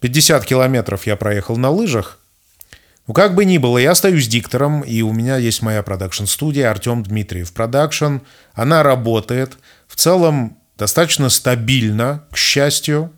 50 0.00 0.44
километров 0.44 1.06
я 1.06 1.16
проехал 1.16 1.56
на 1.56 1.70
лыжах. 1.70 2.18
Ну, 3.06 3.14
как 3.14 3.34
бы 3.34 3.44
ни 3.46 3.56
было, 3.56 3.78
я 3.78 3.92
остаюсь 3.92 4.28
диктором, 4.28 4.82
и 4.82 5.00
у 5.00 5.12
меня 5.12 5.38
есть 5.38 5.62
моя 5.62 5.82
продакшн-студия 5.82 6.70
Артем 6.70 7.02
Дмитриев 7.02 7.52
Production. 7.54 8.18
Она 8.52 8.82
работает. 8.82 9.56
В 9.86 9.96
целом 9.96 10.58
достаточно 10.76 11.30
стабильно, 11.30 12.24
к 12.30 12.36
счастью. 12.36 13.10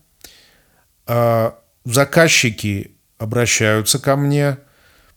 А, 1.07 1.59
заказчики 1.85 2.93
обращаются 3.19 3.99
ко 3.99 4.15
мне, 4.15 4.59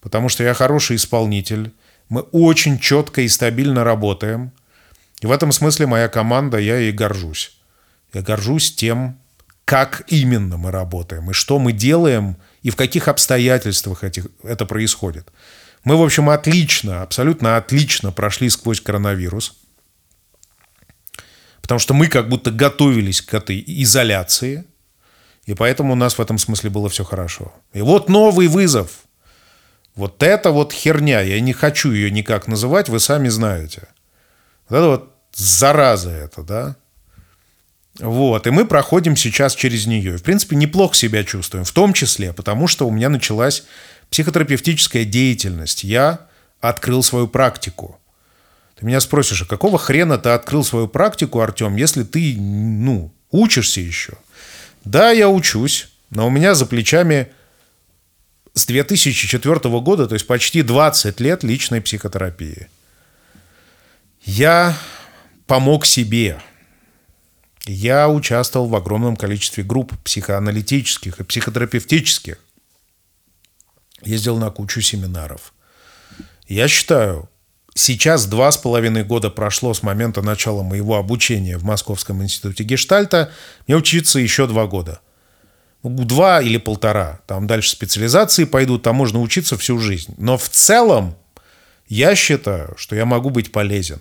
потому 0.02 0.28
что 0.28 0.43
я 0.43 0.56
хороший 0.56 0.95
исполнитель. 0.95 1.71
Мы 2.10 2.21
очень 2.21 2.80
четко 2.80 3.21
и 3.21 3.28
стабильно 3.28 3.84
работаем. 3.84 4.52
И 5.21 5.28
в 5.28 5.32
этом 5.32 5.52
смысле 5.52 5.86
моя 5.86 6.10
команда, 6.10 6.58
я 6.58 6.78
ей 6.78 6.91
горжусь. 6.91 7.58
Я 8.12 8.23
горжусь 8.23 8.73
тем, 8.73 9.19
как 9.65 10.04
именно 10.08 10.58
мы 10.58 10.71
работаем, 10.71 11.32
и 11.32 11.34
что 11.34 11.60
мы 11.60 11.71
делаем, 11.71 12.38
и 12.62 12.69
в 12.69 12.76
каких 12.76 13.08
обстоятельствах 13.08 14.04
этих, 14.04 14.28
это 14.43 14.65
происходит. 14.65 15.32
Мы, 15.84 15.97
в 15.97 16.02
общем, 16.02 16.30
отлично, 16.30 17.02
абсолютно 17.02 17.58
отлично 17.58 18.12
прошли 18.12 18.49
сквозь 18.49 18.82
коронавирус– 18.82 19.58
Потому 21.63 21.80
что 21.80 21.93
мы 21.93 22.08
как 22.08 22.28
будто 22.28 22.52
готовились 22.52 23.21
к 23.21 23.34
этой 23.34 23.63
изоляции, 23.65 24.65
и 25.45 25.54
поэтому 25.54 25.93
у 25.93 25.95
нас 25.95 26.17
в 26.17 26.21
этом 26.21 26.38
смысле 26.38 26.69
было 26.69 26.89
все 26.89 27.06
хорошо. 27.06 27.54
И 27.71 27.82
вот 27.82 28.10
новый 28.10 28.47
вызов. 28.47 28.91
Вот 29.95 30.21
это 30.23 30.52
вот 30.52 30.73
херня, 30.73 31.21
я 31.21 31.39
не 31.39 31.54
хочу 31.54 31.91
ее 31.91 32.12
никак 32.12 32.47
называть, 32.47 32.89
вы 32.89 32.99
сами 32.99 33.30
знаете. 33.30 33.88
Вот 34.67 34.78
это 34.78 34.88
вот 34.88 35.15
зараза 35.34 36.12
это, 36.12 36.43
да? 36.43 36.76
Вот, 37.99 38.47
и 38.47 38.49
мы 38.49 38.65
проходим 38.65 39.15
сейчас 39.15 39.56
через 39.56 39.86
нее. 39.86 40.17
В 40.17 40.23
принципе, 40.23 40.56
неплохо 40.56 40.95
себя 40.95 41.23
чувствуем, 41.23 41.63
в 41.63 41.71
том 41.71 41.93
числе, 41.93 42.34
потому 42.34 42.67
что 42.67 42.88
у 42.88 42.91
меня 42.91 43.10
началась 43.10 43.65
психотерапевтическая 44.10 45.06
деятельность. 45.06 45.84
Я 45.84 46.27
открыл 46.60 47.03
свою 47.03 47.27
практику. 47.27 47.99
Ты 48.79 48.86
меня 48.86 48.99
спросишь, 48.99 49.43
а 49.43 49.45
какого 49.45 49.77
хрена 49.77 50.17
ты 50.17 50.29
открыл 50.29 50.63
свою 50.63 50.88
практику, 50.88 51.39
Артем, 51.39 51.75
если 51.75 52.03
ты, 52.03 52.36
ну, 52.38 53.13
учишься 53.29 53.82
еще? 53.82 54.13
Да, 54.86 55.12
я 55.12 55.29
учусь, 55.29 55.89
но 56.10 56.27
у 56.27 56.29
меня 56.29 56.56
за 56.56 56.65
плечами 56.65 57.32
с 58.53 58.65
2004 58.65 59.60
года, 59.82 60.08
то 60.08 60.13
есть 60.13 60.27
почти 60.27 60.62
20 60.62 61.19
лет 61.19 61.43
личной 61.43 61.82
психотерапии. 61.82 62.67
Я 64.23 64.77
помог 65.47 65.86
себе. 65.86 66.39
Я 67.65 68.10
участвовал 68.10 68.67
в 68.67 68.76
огромном 68.76 69.15
количестве 69.15 69.63
групп 69.63 69.93
психоаналитических 70.04 71.19
и 71.19 71.23
психотерапевтических. 71.23 72.38
Ездил 74.02 74.38
на 74.38 74.49
кучу 74.52 74.82
семинаров. 74.82 75.54
Я 76.47 76.67
считаю, 76.67 77.30
Сейчас 77.76 78.28
два 78.28 78.52
с 78.52 78.58
половиной 78.58 79.04
года 79.04 79.32
прошло 79.32 79.73
с 79.73 79.82
момента 79.82 80.21
начала 80.21 80.62
моего 80.62 80.97
обучения 80.97 81.58
в 81.58 81.63
Московском 81.63 82.21
институте 82.21 82.63
гештальта. 82.63 83.32
Мне 83.65 83.76
учиться 83.76 84.19
еще 84.19 84.45
два 84.45 84.67
года. 84.67 85.02
Ну, 85.82 85.89
два 86.06 86.41
или 86.41 86.58
полтора. 86.58 87.21
Там 87.26 87.47
дальше 87.47 87.71
специализации 87.71 88.43
пойдут, 88.43 88.84
там 88.84 88.95
можно 88.95 89.19
учиться 89.19 89.58
всю 89.58 89.80
жизнь. 89.80 90.13
Но 90.17 90.38
в 90.38 90.47
целом 90.49 91.15
я 91.88 92.15
считаю, 92.15 92.76
что 92.78 92.95
я 92.95 93.06
могу 93.06 93.32
быть 93.32 93.52
полезен. 93.52 93.99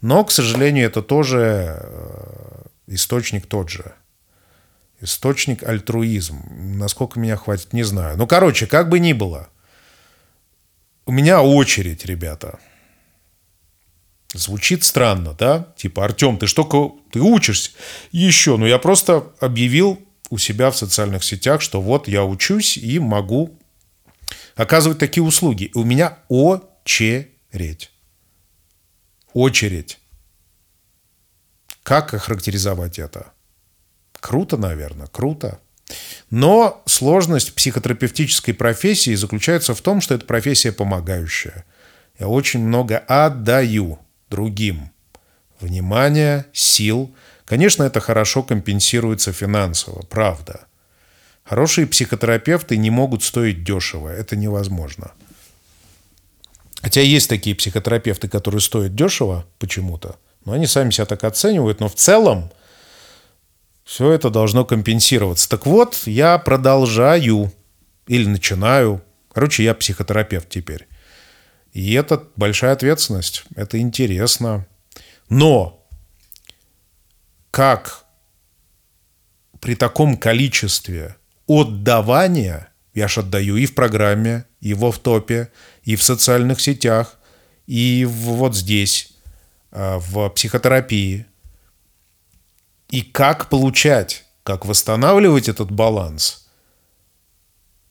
Но, 0.00 0.24
к 0.24 0.30
сожалению, 0.30 0.86
это 0.86 1.02
тоже 1.02 1.78
э, 1.82 2.62
источник 2.94 3.46
тот 3.46 3.70
же. 3.70 3.94
Источник 5.00 5.62
альтруизм. 5.62 6.42
Насколько 6.78 7.18
меня 7.18 7.36
хватит, 7.36 7.72
не 7.72 7.82
знаю. 7.82 8.18
Ну, 8.18 8.26
короче, 8.26 8.66
как 8.66 8.88
бы 8.88 8.98
ни 8.98 9.12
было. 9.12 9.48
У 11.06 11.12
меня 11.12 11.42
очередь, 11.42 12.04
ребята. 12.04 12.58
Звучит 14.34 14.84
странно, 14.84 15.34
да? 15.34 15.72
Типа, 15.76 16.04
Артем, 16.04 16.38
ты 16.38 16.46
что, 16.46 17.00
ты 17.10 17.20
учишься? 17.20 17.72
Еще, 18.12 18.56
ну 18.56 18.66
я 18.66 18.78
просто 18.78 19.32
объявил 19.40 19.98
у 20.28 20.38
себя 20.38 20.70
в 20.70 20.76
социальных 20.76 21.24
сетях, 21.24 21.62
что 21.62 21.80
вот 21.80 22.06
я 22.06 22.24
учусь 22.24 22.76
и 22.76 22.98
могу 23.00 23.58
оказывать 24.54 24.98
такие 24.98 25.24
услуги. 25.24 25.70
У 25.74 25.82
меня 25.82 26.18
очередь. 26.28 27.90
Очередь. 29.32 29.99
Как 31.82 32.14
охарактеризовать 32.14 32.98
это? 32.98 33.32
Круто, 34.12 34.56
наверное, 34.56 35.06
круто. 35.06 35.60
Но 36.30 36.82
сложность 36.86 37.54
психотерапевтической 37.54 38.54
профессии 38.54 39.14
заключается 39.14 39.74
в 39.74 39.80
том, 39.80 40.00
что 40.00 40.14
это 40.14 40.26
профессия 40.26 40.72
помогающая. 40.72 41.64
Я 42.18 42.28
очень 42.28 42.60
много 42.60 42.98
отдаю 42.98 43.98
другим. 44.28 44.90
Внимание, 45.58 46.46
сил. 46.52 47.14
Конечно, 47.44 47.82
это 47.82 48.00
хорошо 48.00 48.42
компенсируется 48.42 49.32
финансово, 49.32 50.02
правда. 50.02 50.66
Хорошие 51.42 51.86
психотерапевты 51.86 52.76
не 52.76 52.90
могут 52.90 53.24
стоить 53.24 53.64
дешево, 53.64 54.08
это 54.08 54.36
невозможно. 54.36 55.10
Хотя 56.80 57.00
есть 57.00 57.28
такие 57.28 57.56
психотерапевты, 57.56 58.28
которые 58.28 58.60
стоят 58.60 58.94
дешево 58.94 59.44
почему-то, 59.58 60.16
но 60.44 60.52
они 60.52 60.66
сами 60.66 60.90
себя 60.90 61.06
так 61.06 61.24
оценивают, 61.24 61.80
но 61.80 61.88
в 61.88 61.94
целом 61.94 62.50
все 63.84 64.12
это 64.12 64.30
должно 64.30 64.64
компенсироваться. 64.64 65.48
Так 65.48 65.66
вот, 65.66 66.02
я 66.06 66.38
продолжаю 66.38 67.52
или 68.06 68.26
начинаю. 68.26 69.02
Короче, 69.32 69.64
я 69.64 69.74
психотерапевт 69.74 70.48
теперь. 70.48 70.88
И 71.72 71.92
это 71.94 72.24
большая 72.36 72.72
ответственность, 72.72 73.44
это 73.54 73.78
интересно. 73.78 74.66
Но 75.28 75.86
как 77.50 78.04
при 79.60 79.74
таком 79.74 80.16
количестве 80.16 81.16
отдавания, 81.46 82.68
я 82.94 83.08
ж 83.08 83.18
отдаю 83.18 83.56
и 83.56 83.66
в 83.66 83.74
программе, 83.74 84.46
и 84.60 84.74
в 84.74 84.84
офтопе, 84.84 85.50
и 85.84 85.96
в 85.96 86.02
социальных 86.02 86.60
сетях, 86.60 87.18
и 87.66 88.04
вот 88.08 88.56
здесь, 88.56 89.09
в 89.70 90.28
психотерапии. 90.30 91.26
И 92.88 93.02
как 93.02 93.48
получать, 93.48 94.24
как 94.42 94.66
восстанавливать 94.66 95.48
этот 95.48 95.70
баланс, 95.70 96.48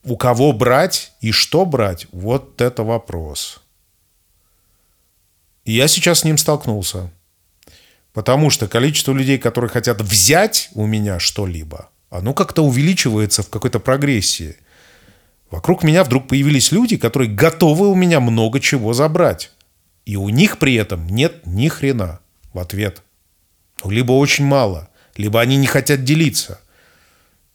у 0.03 0.17
кого 0.17 0.53
брать 0.53 1.13
и 1.21 1.31
что 1.31 1.65
брать, 1.65 2.07
вот 2.11 2.61
это 2.61 2.83
вопрос. 2.83 3.61
И 5.65 5.73
я 5.73 5.87
сейчас 5.87 6.19
с 6.19 6.23
ним 6.23 6.37
столкнулся. 6.37 7.11
Потому 8.11 8.49
что 8.49 8.67
количество 8.67 9.13
людей, 9.13 9.37
которые 9.37 9.69
хотят 9.69 10.01
взять 10.01 10.69
у 10.73 10.85
меня 10.85 11.19
что-либо, 11.19 11.89
оно 12.09 12.33
как-то 12.33 12.63
увеличивается 12.63 13.43
в 13.43 13.49
какой-то 13.49 13.79
прогрессии. 13.79 14.57
Вокруг 15.51 15.83
меня 15.83 16.03
вдруг 16.03 16.27
появились 16.27 16.71
люди, 16.71 16.97
которые 16.97 17.29
готовы 17.29 17.87
у 17.87 17.95
меня 17.95 18.19
много 18.19 18.59
чего 18.59 18.93
забрать. 18.93 19.51
И 20.09 20.15
у 20.15 20.29
них 20.29 20.57
при 20.57 20.73
этом 20.73 21.07
нет 21.07 21.45
ни 21.45 21.67
хрена 21.67 22.19
в 22.51 22.57
ответ. 22.57 23.03
Либо 23.83 24.13
очень 24.13 24.43
мало, 24.43 24.89
либо 25.15 25.39
они 25.39 25.55
не 25.55 25.67
хотят 25.67 26.03
делиться. 26.03 26.59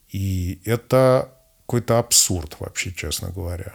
И 0.09 0.61
это 0.65 1.37
какой-то 1.63 1.99
абсурд 1.99 2.55
вообще, 2.61 2.93
честно 2.93 3.31
говоря. 3.31 3.75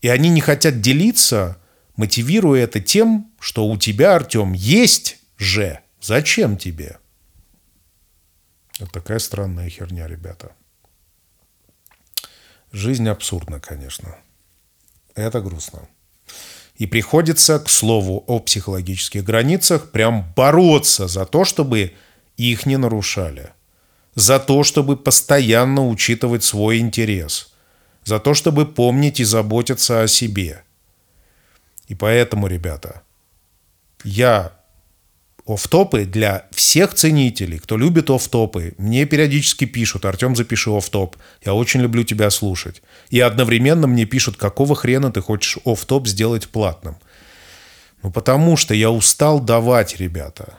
И 0.00 0.08
они 0.08 0.30
не 0.30 0.40
хотят 0.40 0.80
делиться, 0.80 1.58
мотивируя 1.94 2.64
это 2.64 2.80
тем, 2.80 3.30
что 3.38 3.66
у 3.66 3.76
тебя, 3.76 4.16
Артем, 4.16 4.54
есть 4.54 5.18
же. 5.36 5.80
Зачем 6.00 6.56
тебе? 6.56 6.96
Вот 8.80 8.90
такая 8.92 9.18
странная 9.18 9.68
херня, 9.68 10.08
ребята. 10.08 10.52
Жизнь 12.72 13.06
абсурдна, 13.10 13.60
конечно. 13.60 14.16
Это 15.14 15.42
грустно. 15.42 15.86
И 16.78 16.86
приходится, 16.86 17.58
к 17.58 17.68
слову, 17.68 18.24
о 18.28 18.38
психологических 18.38 19.24
границах 19.24 19.90
прям 19.90 20.32
бороться 20.36 21.08
за 21.08 21.26
то, 21.26 21.44
чтобы 21.44 21.92
их 22.36 22.66
не 22.66 22.76
нарушали. 22.76 23.50
За 24.14 24.38
то, 24.38 24.62
чтобы 24.62 24.96
постоянно 24.96 25.88
учитывать 25.88 26.44
свой 26.44 26.78
интерес. 26.78 27.52
За 28.04 28.20
то, 28.20 28.32
чтобы 28.32 28.64
помнить 28.64 29.18
и 29.20 29.24
заботиться 29.24 30.02
о 30.02 30.08
себе. 30.08 30.62
И 31.88 31.94
поэтому, 31.96 32.46
ребята, 32.46 33.02
я 34.04 34.57
офтопы 35.48 36.04
для 36.04 36.46
всех 36.50 36.94
ценителей, 36.94 37.58
кто 37.58 37.78
любит 37.78 38.10
офтопы. 38.10 38.74
Мне 38.76 39.06
периодически 39.06 39.64
пишут, 39.64 40.04
Артем, 40.04 40.36
запиши 40.36 40.70
офтоп. 40.70 41.16
Я 41.44 41.54
очень 41.54 41.80
люблю 41.80 42.04
тебя 42.04 42.28
слушать. 42.30 42.82
И 43.08 43.18
одновременно 43.18 43.86
мне 43.86 44.04
пишут, 44.04 44.36
какого 44.36 44.74
хрена 44.76 45.10
ты 45.10 45.22
хочешь 45.22 45.58
офтоп 45.64 46.06
сделать 46.06 46.48
платным. 46.48 46.96
Ну, 48.02 48.10
потому 48.10 48.56
что 48.56 48.74
я 48.74 48.90
устал 48.90 49.40
давать, 49.40 49.98
ребята. 49.98 50.58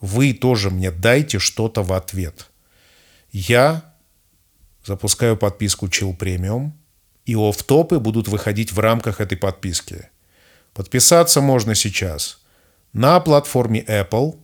Вы 0.00 0.32
тоже 0.32 0.70
мне 0.70 0.90
дайте 0.90 1.38
что-то 1.38 1.82
в 1.82 1.92
ответ. 1.92 2.50
Я 3.30 3.94
запускаю 4.84 5.36
подписку 5.36 5.86
Chill 5.86 6.18
Premium, 6.18 6.72
и 7.24 7.36
офтопы 7.36 8.00
будут 8.00 8.26
выходить 8.26 8.72
в 8.72 8.80
рамках 8.80 9.20
этой 9.20 9.38
подписки. 9.38 10.08
Подписаться 10.74 11.40
можно 11.40 11.76
сейчас– 11.76 12.40
на 12.98 13.20
платформе 13.20 13.84
Apple 13.84 14.40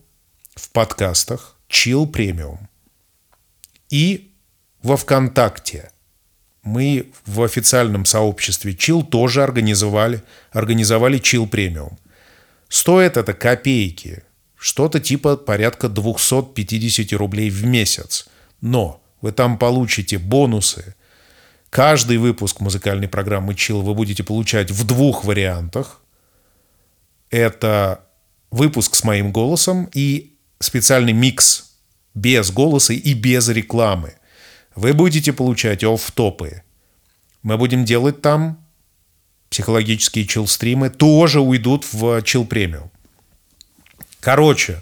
в 0.55 0.69
подкастах 0.69 1.57
Chill 1.69 2.09
Premium 2.09 2.57
и 3.89 4.31
во 4.81 4.95
ВКонтакте. 4.95 5.91
Мы 6.63 7.11
в 7.25 7.43
официальном 7.43 8.05
сообществе 8.05 8.71
Chill 8.71 9.03
тоже 9.03 9.43
организовали, 9.43 10.23
организовали 10.53 11.19
Chill 11.19 11.49
Premium. 11.49 11.97
Стоит 12.69 13.17
это 13.17 13.33
копейки, 13.33 14.23
что-то 14.55 15.01
типа 15.01 15.35
порядка 15.35 15.89
250 15.89 17.11
рублей 17.11 17.49
в 17.49 17.65
месяц. 17.65 18.29
Но 18.61 19.03
вы 19.19 19.33
там 19.33 19.57
получите 19.57 20.17
бонусы. 20.17 20.95
Каждый 21.69 22.19
выпуск 22.19 22.61
музыкальной 22.61 23.09
программы 23.09 23.51
Chill 23.51 23.81
вы 23.81 23.93
будете 23.93 24.23
получать 24.23 24.71
в 24.71 24.85
двух 24.85 25.25
вариантах. 25.25 25.99
Это 27.29 28.05
выпуск 28.55 28.95
с 28.95 29.03
моим 29.03 29.33
голосом 29.33 29.89
и 29.93 30.33
специальный 30.59 31.11
микс 31.11 31.73
без 32.13 32.51
голоса 32.51 32.93
и 32.93 33.13
без 33.13 33.49
рекламы. 33.49 34.13
Вы 34.75 34.93
будете 34.93 35.33
получать 35.33 35.83
офф-топы. 35.83 36.63
Мы 37.43 37.57
будем 37.57 37.83
делать 37.83 38.21
там 38.21 38.65
психологические 39.49 40.25
чил-стримы, 40.25 40.89
тоже 40.89 41.41
уйдут 41.41 41.85
в 41.91 42.21
чил 42.23 42.45
премиум. 42.45 42.89
Короче, 44.21 44.81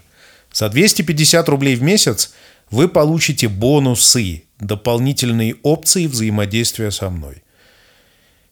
за 0.53 0.69
250 0.69 1.49
рублей 1.49 1.75
в 1.75 1.81
месяц 1.81 2.33
вы 2.69 2.87
получите 2.87 3.47
бонусы, 3.47 4.43
дополнительные 4.59 5.55
опции 5.63 6.05
взаимодействия 6.05 6.91
со 6.91 7.09
мной. 7.09 7.43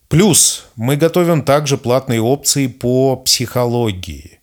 Плюс 0.09 0.65
мы 0.75 0.97
готовим 0.97 1.43
также 1.43 1.77
платные 1.77 2.21
опции 2.21 2.65
по 2.65 3.15
психологии. 3.17 4.40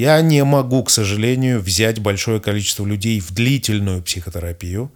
Я 0.00 0.22
не 0.22 0.42
могу, 0.44 0.82
к 0.82 0.88
сожалению, 0.88 1.60
взять 1.60 1.98
большое 1.98 2.40
количество 2.40 2.86
людей 2.86 3.20
в 3.20 3.32
длительную 3.32 4.02
психотерапию. 4.02 4.90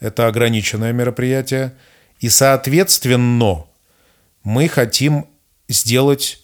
Это 0.00 0.26
ограниченное 0.26 0.92
мероприятие. 0.92 1.74
И, 2.18 2.28
соответственно, 2.28 3.66
мы 4.42 4.66
хотим 4.66 5.26
сделать 5.68 6.42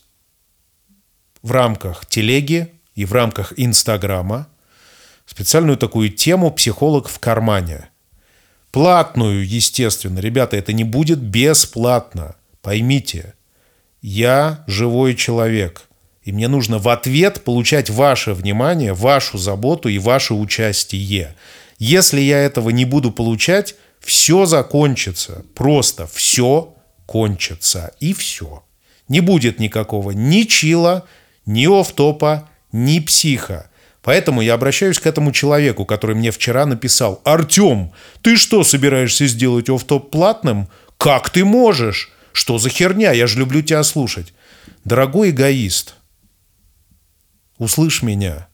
в 1.42 1.50
рамках 1.50 2.06
телеги 2.06 2.72
и 2.94 3.04
в 3.04 3.12
рамках 3.12 3.52
Инстаграма 3.56 4.46
специальную 5.26 5.76
такую 5.76 6.08
тему 6.08 6.52
«Психолог 6.52 7.08
в 7.08 7.18
кармане». 7.18 7.88
Платную, 8.70 9.44
естественно. 9.44 10.20
Ребята, 10.20 10.56
это 10.56 10.72
не 10.72 10.84
будет 10.84 11.18
бесплатно. 11.18 12.36
Поймите, 12.62 13.34
я 14.02 14.62
живой 14.68 15.16
человек– 15.16 15.88
и 16.24 16.32
мне 16.32 16.48
нужно 16.48 16.78
в 16.78 16.88
ответ 16.88 17.44
получать 17.44 17.90
ваше 17.90 18.32
внимание, 18.32 18.94
вашу 18.94 19.36
заботу 19.36 19.88
и 19.90 19.98
ваше 19.98 20.34
участие. 20.34 21.34
Если 21.78 22.20
я 22.20 22.38
этого 22.38 22.70
не 22.70 22.86
буду 22.86 23.12
получать, 23.12 23.74
все 24.00 24.46
закончится. 24.46 25.44
Просто 25.54 26.06
все 26.06 26.74
кончится. 27.04 27.92
И 28.00 28.14
все. 28.14 28.64
Не 29.08 29.20
будет 29.20 29.58
никакого 29.58 30.12
ни 30.12 30.44
чила, 30.44 31.04
ни 31.44 31.66
офтопа, 31.66 32.48
ни 32.72 33.00
психа. 33.00 33.70
Поэтому 34.02 34.40
я 34.40 34.54
обращаюсь 34.54 34.98
к 34.98 35.06
этому 35.06 35.30
человеку, 35.30 35.84
который 35.84 36.16
мне 36.16 36.30
вчера 36.30 36.64
написал. 36.64 37.20
«Артем, 37.24 37.92
ты 38.22 38.36
что, 38.36 38.64
собираешься 38.64 39.26
сделать 39.26 39.68
офтоп 39.68 40.10
платным? 40.10 40.68
Как 40.96 41.28
ты 41.28 41.44
можешь? 41.44 42.12
Что 42.32 42.56
за 42.58 42.70
херня? 42.70 43.12
Я 43.12 43.26
же 43.26 43.38
люблю 43.38 43.60
тебя 43.60 43.82
слушать». 43.82 44.32
Дорогой 44.84 45.30
эгоист– 45.30 45.94
Услышь 47.58 48.02
меня. 48.02 48.48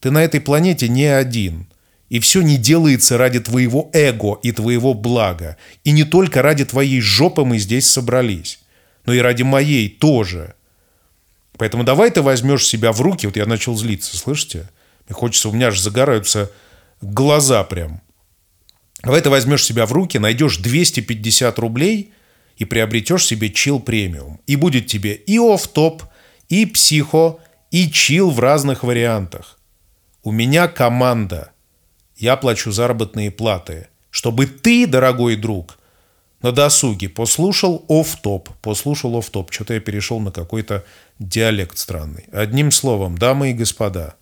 Ты 0.00 0.10
на 0.10 0.22
этой 0.22 0.40
планете 0.40 0.88
не 0.88 1.06
один. 1.06 1.68
И 2.08 2.20
все 2.20 2.40
не 2.40 2.56
делается 2.56 3.18
ради 3.18 3.40
твоего 3.40 3.90
эго 3.92 4.38
и 4.42 4.52
твоего 4.52 4.94
блага. 4.94 5.58
И 5.84 5.92
не 5.92 6.04
только 6.04 6.40
ради 6.40 6.64
твоей 6.64 7.00
жопы 7.00 7.44
мы 7.44 7.58
здесь 7.58 7.86
собрались, 7.86 8.60
но 9.04 9.12
и 9.12 9.18
ради 9.18 9.42
моей 9.42 9.88
тоже. 9.90 10.54
Поэтому 11.58 11.84
давай 11.84 12.10
ты 12.10 12.22
возьмешь 12.22 12.66
себя 12.66 12.92
в 12.92 13.00
руки. 13.00 13.26
Вот 13.26 13.36
я 13.36 13.44
начал 13.44 13.76
злиться, 13.76 14.16
слышите? 14.16 14.70
Мне 15.06 15.14
хочется, 15.14 15.48
у 15.48 15.52
меня 15.52 15.68
аж 15.68 15.78
загораются 15.78 16.50
глаза 17.02 17.62
прям. 17.64 18.00
Давай 19.02 19.20
ты 19.20 19.30
возьмешь 19.30 19.64
себя 19.64 19.86
в 19.86 19.92
руки, 19.92 20.18
найдешь 20.18 20.56
250 20.58 21.58
рублей 21.58 22.12
и 22.56 22.64
приобретешь 22.64 23.26
себе 23.26 23.50
чил 23.50 23.80
премиум. 23.80 24.40
И 24.46 24.56
будет 24.56 24.86
тебе 24.86 25.14
и 25.14 25.38
оф-топ, 25.38 26.04
и 26.48 26.66
психо, 26.66 27.38
и 27.70 27.90
чил 27.90 28.30
в 28.30 28.40
разных 28.40 28.82
вариантах. 28.82 29.58
У 30.22 30.30
меня 30.30 30.68
команда. 30.68 31.52
Я 32.16 32.36
плачу 32.36 32.70
заработные 32.72 33.30
платы. 33.30 33.88
Чтобы 34.10 34.46
ты, 34.46 34.86
дорогой 34.86 35.36
друг, 35.36 35.78
на 36.42 36.52
досуге 36.52 37.08
послушал 37.08 37.84
оф-топ. 37.88 38.48
Послушал 38.60 39.16
оф-топ. 39.16 39.52
Что-то 39.52 39.74
я 39.74 39.80
перешел 39.80 40.20
на 40.20 40.30
какой-то 40.30 40.84
диалект 41.18 41.78
странный. 41.78 42.24
Одним 42.32 42.70
словом, 42.70 43.18
дамы 43.18 43.50
и 43.50 43.54
господа, 43.54 44.16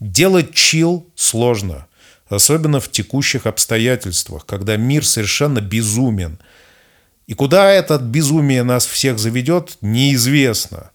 делать 0.00 0.54
чил 0.54 1.06
сложно. 1.14 1.86
Особенно 2.28 2.80
в 2.80 2.90
текущих 2.90 3.46
обстоятельствах, 3.46 4.46
когда 4.46 4.76
мир 4.76 5.04
совершенно 5.04 5.60
безумен. 5.60 6.38
И 7.26 7.34
куда 7.34 7.70
этот 7.70 8.02
безумие 8.02 8.62
нас 8.62 8.86
всех 8.86 9.18
заведет, 9.18 9.76
неизвестно. 9.82 10.91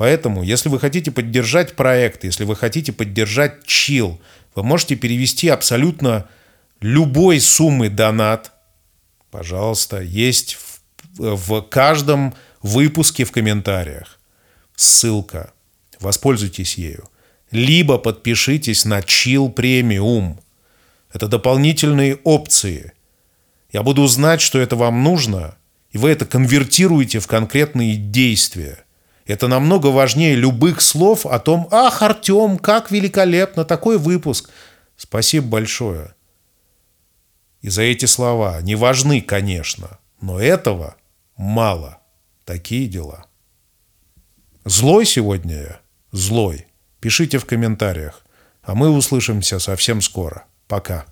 Поэтому, 0.00 0.42
если 0.42 0.70
вы 0.70 0.80
хотите 0.80 1.10
поддержать 1.10 1.76
проект, 1.76 2.24
если 2.24 2.44
вы 2.44 2.56
хотите 2.56 2.90
поддержать 2.90 3.66
чил, 3.66 4.18
вы 4.54 4.62
можете 4.62 4.96
перевести 4.96 5.50
абсолютно 5.50 6.26
любой 6.80 7.38
суммы 7.38 7.90
донат, 7.90 8.50
пожалуйста, 9.30 10.00
есть 10.00 10.56
в, 11.18 11.36
в 11.36 11.60
каждом 11.60 12.34
выпуске 12.62 13.26
в 13.26 13.30
комментариях. 13.30 14.18
Ссылка. 14.74 15.52
Воспользуйтесь 16.00 16.78
ею. 16.78 17.10
Либо 17.50 17.98
подпишитесь 17.98 18.86
на 18.86 19.00
Chill 19.00 19.54
Premium. 19.54 20.38
Это 21.12 21.28
дополнительные 21.28 22.16
опции. 22.24 22.94
Я 23.70 23.82
буду 23.82 24.06
знать, 24.06 24.40
что 24.40 24.60
это 24.60 24.76
вам 24.76 25.02
нужно, 25.02 25.58
и 25.90 25.98
вы 25.98 26.08
это 26.08 26.24
конвертируете 26.24 27.18
в 27.18 27.26
конкретные 27.26 27.96
действия. 27.96 28.86
Это 29.30 29.46
намного 29.46 29.86
важнее 29.86 30.34
любых 30.34 30.80
слов 30.80 31.24
о 31.24 31.38
том, 31.38 31.68
«Ах, 31.70 32.02
Артем, 32.02 32.58
как 32.58 32.90
великолепно, 32.90 33.64
такой 33.64 33.96
выпуск!» 33.96 34.50
Спасибо 34.96 35.46
большое. 35.46 36.16
И 37.60 37.68
за 37.68 37.82
эти 37.82 38.06
слова 38.06 38.60
не 38.60 38.74
важны, 38.74 39.20
конечно, 39.20 40.00
но 40.20 40.40
этого 40.40 40.96
мало. 41.36 42.00
Такие 42.44 42.88
дела. 42.88 43.26
Злой 44.64 45.06
сегодня 45.06 45.54
я? 45.54 45.80
Злой. 46.10 46.66
Пишите 46.98 47.38
в 47.38 47.46
комментариях. 47.46 48.26
А 48.62 48.74
мы 48.74 48.90
услышимся 48.90 49.60
совсем 49.60 50.00
скоро. 50.00 50.46
Пока. 50.66 51.06